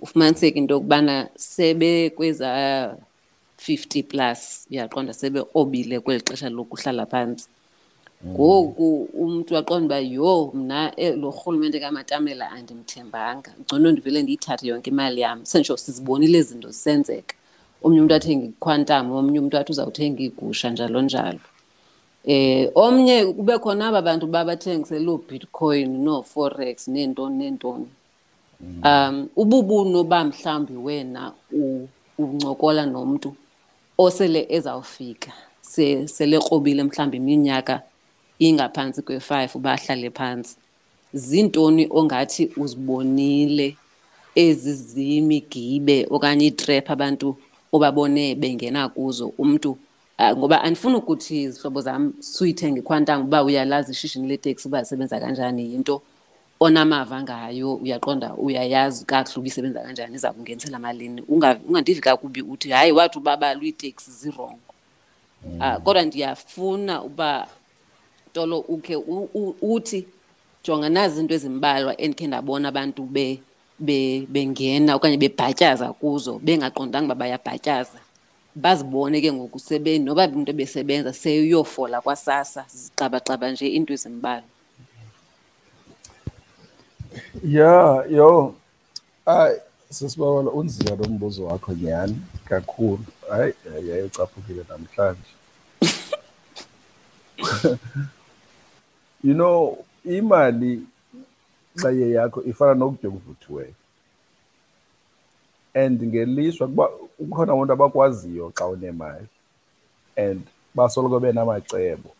[0.00, 2.48] ufumaniseke into yokubana sebe kweza
[3.58, 7.48] 50 plus uyaqonda sebekrobile kweli xesha lokuhlala phantsi.
[8.26, 13.52] Ngoku umntu aqonda uba yho mna lo rhulumente kamatamela andimthembanga.
[13.60, 15.44] Ngcono ndivele ndiyithathe yonke imali yam.
[15.44, 17.34] Senditsho sizibonile izinto zinto zisenzeka.
[17.82, 21.38] Omnye umntu athenga iquantum omnye umntu athi uzawuthenga iigusha njalo njalo.
[22.24, 27.86] Um omnye kube khona aba bantu babathengisela bitcoin nooforex neentoni neentoni.
[28.84, 31.32] Um ububuno ba mhlambi wena
[32.18, 33.34] uncokola nomntu
[33.98, 37.82] osele ezawufika se- sele krobile mhlawumbi iminyaka
[38.40, 40.56] ingaphantsi kwe-five uba ahlale phantsi.
[41.14, 43.76] Ziintoni ongathi uzibonile?
[44.34, 47.36] Ezi zimigibe okanye iitrep abantu
[47.72, 49.70] obabone bengena kuzo umntu
[50.18, 55.72] uh, ngoba andifuni ukuthi izihlobo zam suyithenge iquantum uba uyalazi ishishini leteksi uba isebenza kanjani
[55.72, 56.02] yinto
[56.60, 61.22] onamava ngayo uyaqonda uyayazi kakuhle uba isebenza kanjani iza kungenisela malini.
[61.22, 64.58] Unga- ungandivi kakubi uthi hayi wathi ubabalwa iiteksi zirongo
[65.58, 67.48] uh, kodwa ndiyafuna uba
[68.32, 68.96] tolo ukhe
[69.62, 70.06] uthi
[70.64, 73.40] jonga nazi into ezimbalwa endikhe ndabona abantu be,
[73.78, 77.98] be, bengena okanye bebhatyaza kuzo bengaqondanga uba bayabhatyaza.
[78.54, 79.58] Bazibone ke ngoku
[80.00, 84.48] noba into besebenza seyofola kwasasa zixabaxaba nje into ezimbalwa.
[87.44, 88.54] Ya yho
[89.26, 89.56] hayi
[89.90, 92.20] sesibabala unzima lo mbuzo wakho nyhani?
[92.44, 93.04] Kakhulu.
[93.30, 93.54] Hayi
[93.88, 95.30] yayicaphukile namhlanje
[99.24, 100.82] you know imali
[101.76, 103.74] xa iye yakho ifana nokutya okuvuthiweyo
[105.74, 109.26] and ngelishwa kuba kukhona abantu abakwaziyo xa unemali
[110.16, 110.42] and
[110.74, 112.10] basoloko benamacebo.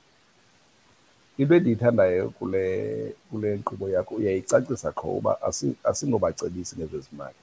[1.38, 7.34] Into endiyithandayo kule kule nkqubo yakho uyayicacisa qho uba asi- asingobacebisi ngezezimali.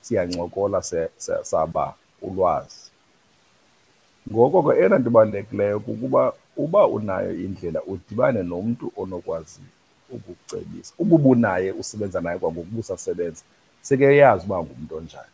[0.00, 2.90] Siyancokola se- se- saba ulwazi.
[4.30, 9.60] Ngoko ke eyona nto ibalulekileyo kukuba uba unayo indlela udibane nomntu onokwazi
[10.10, 10.94] ukukucebisa.
[10.98, 13.42] Uba ubunaye usebenza naye kwangoku ubusasebenza
[13.82, 15.32] sekeyazi uba ngumntu onjani.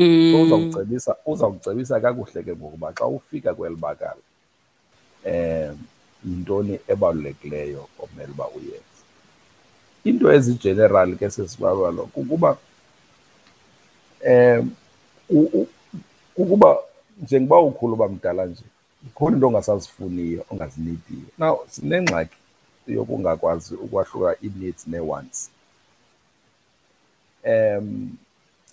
[0.00, 4.22] So uzawucebisa uzawucebisa kakuhle ke ngokuba xa ufika kweli bakala
[5.26, 5.78] um
[6.24, 9.00] yintoni ebalulekileyo omele uba uyenze.
[10.04, 12.56] Into ezigeneral ke sesibalwalo kukuba
[14.26, 14.70] um
[16.34, 16.78] kukuba
[17.22, 18.64] njengoba ukhulu uba mdala nje
[19.04, 22.36] zikhona into ongasazifuniyo ongazinidiyo now sinengxaki
[22.86, 25.50] yokungakwazi ukwahlula ii-needs nee-wants
[27.46, 28.16] um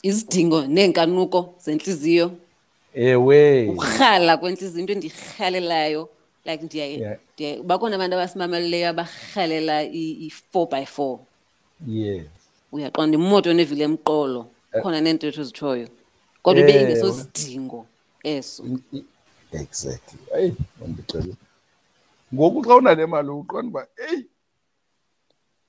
[0.03, 2.31] izidingo neenkanuko zentliziyo
[2.93, 3.67] ewe.
[3.69, 6.09] Ukurhala kwentliziyo into endiyirhalelayo
[6.45, 7.17] like ndiyaye Yeah.
[7.35, 11.19] ndiyaye- bakhona abantu abasimameleleyo abarhalela i- i-four by four.
[11.87, 12.25] Yes.
[12.71, 14.47] Uyaqonda imoto enevili emqolo
[14.81, 15.87] khona neentetho ezitshoyo
[16.43, 17.23] kodwa ibe Eh, ingeso wena.
[17.33, 17.85] sidingo
[18.23, 18.63] eso.
[18.65, 19.03] I- i-
[19.51, 20.19] exactly.
[20.35, 21.33] Eyi mandixele
[22.33, 23.87] ngoku xa unale mali uqonda uba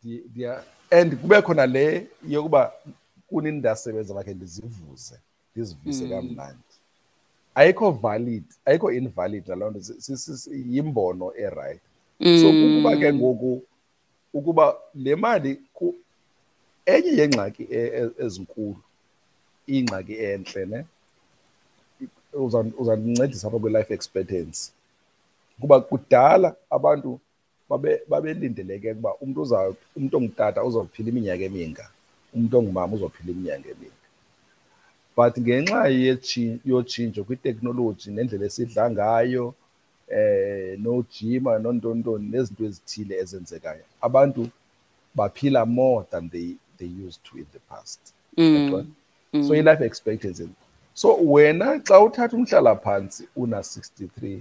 [0.05, 2.72] ndi- ndiya and kube khona le yokuba
[3.29, 5.14] kunini ndasebenza makhe ndizivuze
[5.55, 6.62] ndizivise kamnandi.
[7.55, 9.81] Ayikho valid ayikho invalid naloo nto
[10.70, 11.85] yimbono erayithi
[12.41, 13.62] so kukuba ke ngoku
[14.35, 15.95] ukuba le mali ku-
[16.87, 18.81] enye yeengxaki e- e- ezinkulu
[19.66, 20.85] ingxaki entle ne
[22.33, 24.70] uza- uzandincedisa apha kwi-life expectancy.
[25.61, 27.20] Kuba kudala abantu
[27.70, 31.87] babe- babelindeleke ukuba umntu uza umntu ongutata uzophila iminyaka eminga
[32.35, 33.99] umntu ongumama uzophila iminyaka eminga.
[35.16, 39.55] But ngenxa yetshi- yotshintsho kwiteknoloji nendlela esidla ngayo
[40.09, 44.49] eh nojima nontontoni nezinto ezithile ezenzekayo abantu
[45.14, 48.01] baphila more than they they used to in the past.
[48.37, 48.91] Yaqonda?
[49.47, 50.49] so i-life expectancy
[50.99, 54.40] so wena xa uthatha umhlala phantsi una 63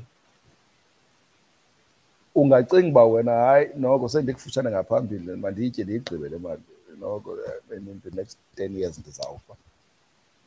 [2.35, 6.61] ungacinga uba wena hayi noko sendikufutshane ngaphambili mandiyitye ndiyigqibe le mali
[6.99, 9.53] noko eh, in the next 10 years ndizawufa.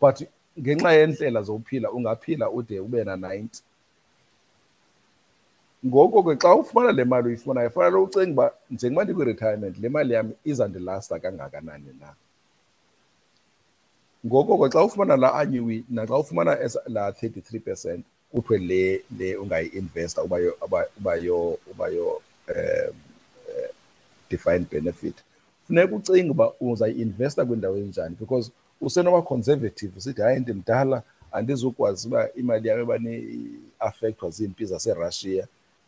[0.01, 0.29] But
[0.61, 3.63] ngenxa yendlela zokuphila ungaphila ude ube na-90
[5.87, 10.33] ngoko ke xa ufumana le mali uyifunayo fanele ucinga uba njengoba ndikwi-retirement le mali yam
[10.45, 12.15] izandilasta kangakanani na.
[14.27, 20.23] Ngoko ke xa ufumana la annuity naxa ufumana la 33 percent kuthiwe le le ungayi-investa
[20.23, 20.57] uba yo
[20.97, 22.95] uba yo uba yo um
[24.31, 25.17] defined benefit
[25.67, 28.51] funeka ucinge uba uzayi-investa kwindawo enjani because
[28.81, 31.03] usenoba conservative usithi hayi ndimdala
[31.33, 35.47] andizukwazi uba imali yam ebane-affectwa ziimpi zaserussia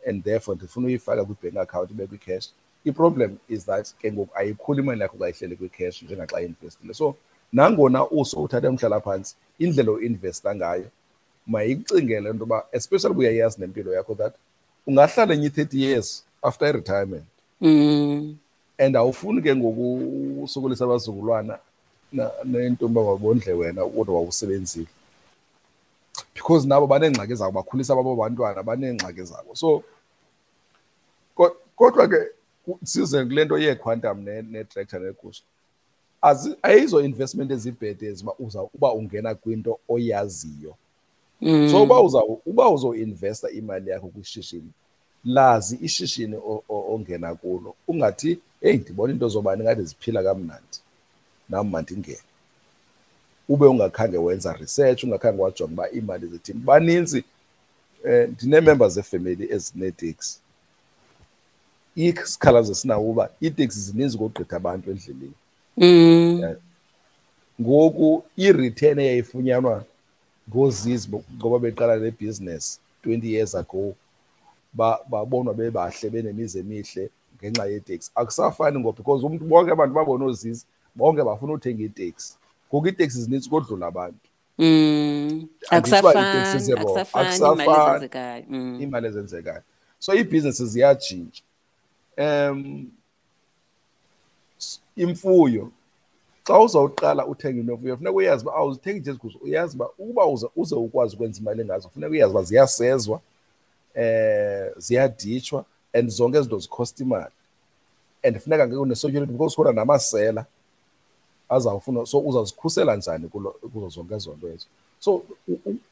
[0.09, 2.49] and therefore ndifuna uyifaka kwi-bank account ibe kwi-cash
[2.85, 6.95] i-problem is that ke ngoku ayikhuli imali yakho xa ihlele kwi-cash njengaxa investile.
[6.95, 7.17] So
[7.53, 10.89] nangona uso uthathe umhlalaphantsi indlela oinvesta ngayo
[11.47, 14.35] mayikucingele into yoba especially uyayazi nempilo yakho that
[14.87, 17.25] ungahlala enye i-thirty years after i-retirement.
[17.61, 18.37] Mm.
[18.79, 21.59] and awufuni ke ngoku usokolisa abazukulwana
[22.45, 24.87] nento yoba babondle wena kodwa wawusebenzile.
[26.35, 29.55] Because nabo baneengxaki zabo bakhulisa babo bantwana baneengxaki zabo.
[29.55, 29.85] So
[31.77, 32.27] kodwa ke
[32.85, 35.43] size kule nto yeequantum neetrektha neegusha
[36.63, 40.75] ayizo investment ezibhede uba uza uba ungena kwinto oyaziyo.
[41.71, 44.71] So uba uza uba uzoinvesta imali yakho kwishishini
[45.25, 46.37] lazi ishishini
[46.69, 50.79] ongena kulo ungathi heyi ndibona into zobani ngathi ziphila kamnandi
[51.49, 52.19] nam mandingene.
[53.49, 56.61] Ube ungakhange wenza research ungakhange wajonga uba iimali zithini.
[56.61, 57.25] Baninzi
[58.05, 60.39] um ndinee-members zefemeli ezineeteksi
[61.97, 65.27] isikhalazo sinawo uba iiteksi zininzi kokugqitha abantu endleleni.
[65.27, 65.42] Mm.
[67.61, 69.85] Ngoku i-return eyayifunyanwa
[70.49, 73.95] ngoozizi ngoba beqala le business 20 years ago
[75.09, 80.65] babonwa bebahle benemizi emihle ngenxa yeteksi akusafani ngo because umntu bonke abantu babona oozizi
[80.95, 82.35] bonke bafuna uthenga iteksi
[82.69, 84.29] ngoku iiteksi zininzi kodlula abantu.
[84.59, 85.49] Mm.
[85.71, 86.19] Akusafani,
[86.77, 88.45] akusafani imali ezenzekayo.
[88.49, 89.05] Mm.
[89.05, 89.63] ezenzekayo.
[89.99, 91.43] So iibhizinesi ziyatshintsha
[92.19, 92.91] um
[94.97, 95.71] imfuyo.
[96.45, 100.75] Xa uzawuqala uthenga imfuyo funeka uyazi uba awuzithengi nje eziguzo uyazi uba ukuba uze uze
[100.75, 103.21] ukwazi ukwenza imali ngazo funeka uyazi uba ziyasezwa
[103.95, 107.33] eh ziyaditshwa and zonke izinto zikhosta imali.
[108.25, 110.47] And funeka ke une-security because khona namasela
[111.49, 114.67] azawufuna so uzawuzikhusela njani kuzo zonke ezo nto ezo.
[114.99, 115.23] So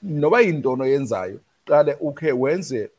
[0.02, 2.90] noba yintoni oyenzayo qale ukhe wenze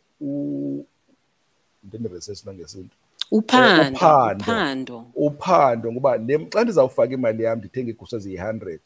[1.84, 2.95] ndine-research nangesintu
[3.32, 4.43] uphando uphando.
[4.43, 5.05] uphando.
[5.15, 8.82] Uphando ngoba le xa ndizawufaka imali yam ndithenge iigusha eziyi-hundred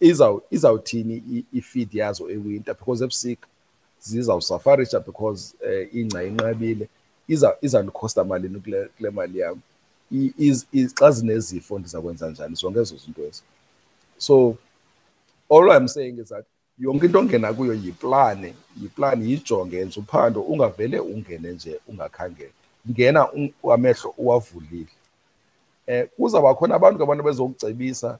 [0.00, 2.74] izaw izawuthini i- ifeed yazo ewinter?
[2.74, 3.46] Because ebusika
[4.00, 6.88] zizawusafarisha because um ingca inqabile
[7.28, 9.60] iza izandikhosta malini kule kule mali yam?
[10.12, 12.54] I- iz- iz- xa zinezifo ndiza kwenza njani?
[12.54, 13.42] Zonke ezo zinto ezo.
[14.18, 14.56] So
[15.50, 16.44] all i'm saying is that
[16.78, 18.54] yonke into ongena kuyo yiplane.
[18.82, 22.50] Yiplani yijonge yenza uphando ungavele ungene nje ungakhangela
[22.90, 24.88] ngena un- amehlo uwavulile.
[25.86, 28.18] Eh kuzawuba khona abantu abantu bezokucebisa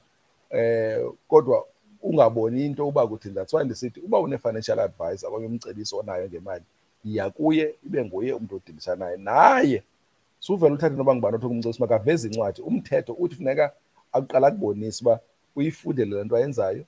[0.49, 1.65] eh kodwa
[2.03, 6.63] ungaboni into uba kuthini that's why ndisithi uba une-financial advisor okanye umcebisi onayo ngemali
[7.05, 9.17] yiya kuye ibe nguye umntu odilisa naye.
[9.17, 9.83] Naye
[10.39, 13.71] suvele uthathe noba ngubani othi kumcebisa makaveze incwadi umthetho uthi funeka
[14.11, 15.19] akuqala akubonise uba
[15.55, 16.83] uyifundele le nto ayenzayo.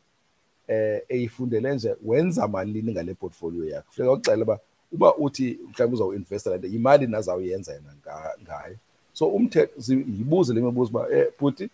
[0.71, 4.59] Eh eyifundele nje wenza malini ngale portfolio yakho funeka uxele uba
[4.93, 8.75] uba uthi mhlawumbe uzawuinvesta le nto yimali nazawuyenza yena nga- ngayo
[9.13, 11.69] so umthetho zi- yibuze le mibuzo uba eh bhuti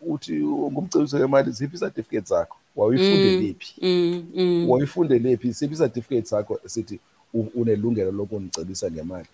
[0.00, 0.32] uthi
[0.72, 2.56] ngumcebisi wemali ziphi certificate zakho?
[2.76, 4.70] Wawuyifundele phi Mm, mm.
[4.70, 6.98] wayifundele phi siphi certificate sakho esithi
[7.34, 9.28] u- unelungelo lokundicebisa ngemali.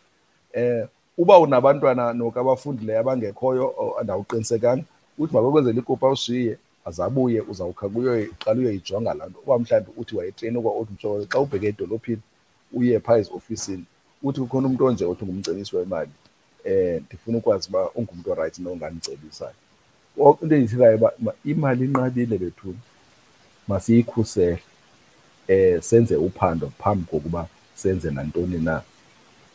[0.52, 0.86] Eh
[1.18, 4.84] uba unabantwana noku abafundileyo abangekhoyo o- andawuqinisekanga
[5.18, 6.56] uthi mabakwenzela ikopa ushiye
[6.88, 9.38] azabuye uzawukha kuyo qala uyoyijonga laa nto.
[9.46, 12.22] Uba mhlawumbi uthi wayetreyini kwa othi mhlobo xa ubheke edolophini
[12.72, 13.84] uye phaa eziofisini
[14.22, 16.10] uthi kukhona umntu onje othi ngumcebisi wemali
[16.64, 19.54] eh ndifuna ukwazi uba ungumntu orayithi nongandicebisayo
[20.18, 22.78] O- into endiyithethayo uba ma- imali inqabile bethuni
[23.68, 24.58] masiyikhusele
[25.48, 28.82] eh senze uphando phambi kokuba senze nantoni na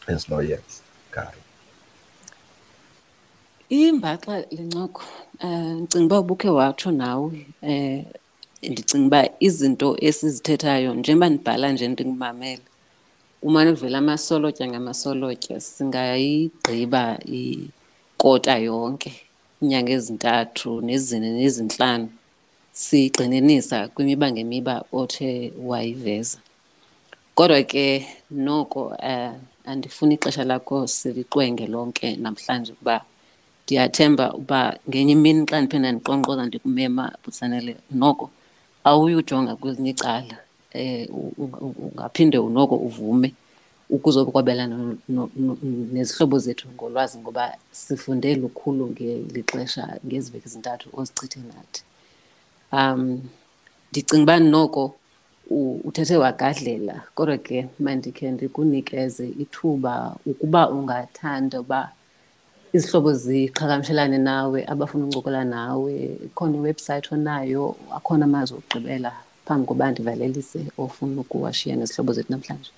[0.07, 1.40] esinoyenza ngayo
[3.79, 5.03] imbaxa lencoko
[5.43, 7.45] um ndicinga uba ubukhe watsho nawe.
[7.63, 8.03] Um
[8.71, 12.65] ndicinga uba izinto esizithethayo njengoba ndibhala nje ndingumamele
[13.41, 17.03] umane kuvela amasolotya ngamasolotya singayigqiba
[17.39, 19.11] ikota yonke
[19.61, 22.07] iinyanga ezintathu nezine nezintlanu
[22.83, 26.37] sigxininisa kwimiba ngemiba othe wayiveza.
[27.35, 27.85] Kodwa ke
[28.31, 32.95] noko um andifuni ixesha lakho siliqwenge lonke namhlanje ukuba
[33.71, 38.25] ndiyathemba uba ngenye imini xa ndiphinda ndiqonkqoza ndikumema butsanele noko
[38.87, 40.37] awuyujonga kwezinye icala
[40.75, 41.31] um
[41.85, 43.29] ungaphinde noko uvume
[43.95, 44.75] ukuzokwabelana
[45.15, 45.57] no- no-
[45.93, 51.81] nezihlobo zethu ngolwazi ngoba sifunde lukhulu ngeli xesha ngezi veki zintathu ozichithe nathi
[52.77, 53.01] um
[53.89, 54.83] ndicinga uba noko
[55.87, 59.93] uthethe wagadlela kodwa ke mandikhe ndikunikeze ithuba
[60.25, 61.81] ukuba ungathanda uba
[62.73, 65.93] izihlobo ziqhagamshelane nawe abafuna uncokola nawe
[66.35, 69.11] khona iwebhusayithi onayo akhona amazwi okugqibela
[69.45, 72.71] phambi koba ndivalelise ofuna ukuwashiya nezihlobo zethu namhlanje.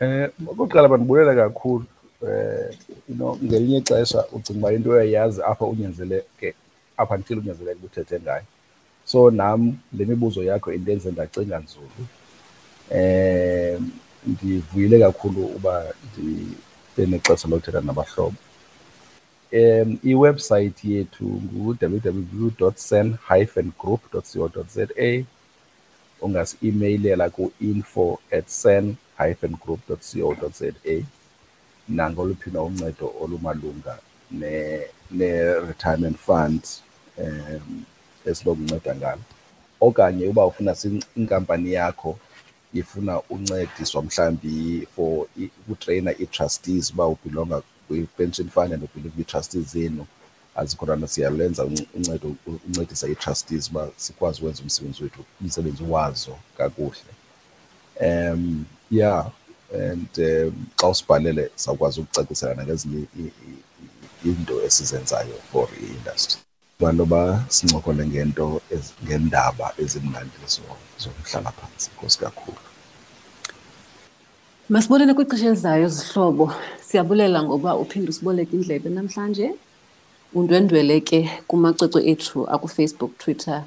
[0.00, 1.84] Um okokuqala bandibulela kakhulu
[2.22, 2.72] um
[3.08, 6.54] you know ngelinye ixesha ucinga uba into uyayazi apha unyanzeleke
[6.96, 8.46] apha until unyanzeleke uthethe ngayo.
[9.04, 12.02] So nam le mibuzo yakho indenze ndacinga nzulu.
[12.90, 13.90] Um
[14.26, 18.28] ndivuyile kakhulu uba ndibe nexesha lokuthetha nabahlobo.
[18.28, 18.45] um
[19.50, 24.86] iwebhusayithi yethu ngu-www sen hyphen group co za
[26.20, 29.96] ungasi-imeyilela ku-info at sen hyphen group co
[30.58, 30.72] za
[31.88, 33.98] nangoluphi na uncedo olumalunga
[35.10, 36.62] ne-retirement fund
[37.18, 37.84] um
[38.26, 39.22] esinokunceda ngalo.
[39.80, 40.76] Okanye uba ufuna
[41.16, 42.18] inkampani yakho
[42.74, 50.06] ifuna uncediswa mhlawumbi for ukutreyina ii-trustees uba ubhilonga kwi-pension fund and ubhilonga kwii-trustees zenu
[50.56, 51.64] azikhona siyalenza
[51.94, 52.34] uncedo
[52.66, 57.12] uncedisa ii-trustees uba sikwazi ukwenza umsebenzi wethu umsebenzi wazo kakuhle.
[58.00, 59.30] Um yeah
[59.74, 63.04] and um xa usibhalele sawukwazi ukucacisela nangezinye
[64.24, 66.40] iinto esizenzayo for i-industry.
[66.80, 68.60] Abantu ba sincokole ngento
[69.04, 70.36] ngendaba ezimnandi
[70.98, 72.58] zomhlala phantsi nkosi kakhulu
[74.68, 76.52] masibonele kwixesha elizayo zihlobo.
[76.86, 79.54] Siyabulela ngoba uphinde usiboleke indlebe namhlanje.
[80.34, 83.64] Undwendwele ke kumacwecwe ethu akufacebook twitter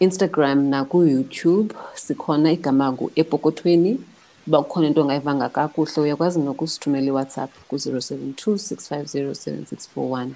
[0.00, 1.74] instagram nakuyoutube.
[1.94, 3.98] Sikhona igama epokothweni
[4.46, 10.28] uba kukhona into ongayivanga kakuhle uyakwazi nokusithumela iwhatsapp ku-072 650 7641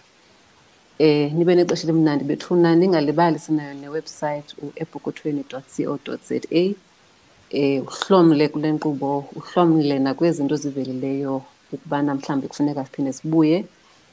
[0.98, 5.60] eh nibe nexesha elimnandi bethuna ningalibali sinayo newebsite uepokothweni co
[6.28, 6.74] za
[7.50, 11.42] eh uhlomle kule nkqubo uhlomle nakwezinto zivelileyo
[11.72, 13.64] ukubana mhlawumbi kufuneka siphinde sibuye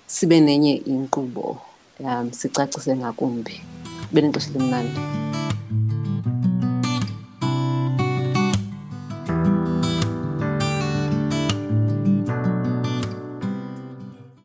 [0.08, 1.58] sibe nenye inkqubo.
[2.00, 3.62] Um sicacise ngakumbi.
[4.12, 5.00] Ibe nexesha elimnandi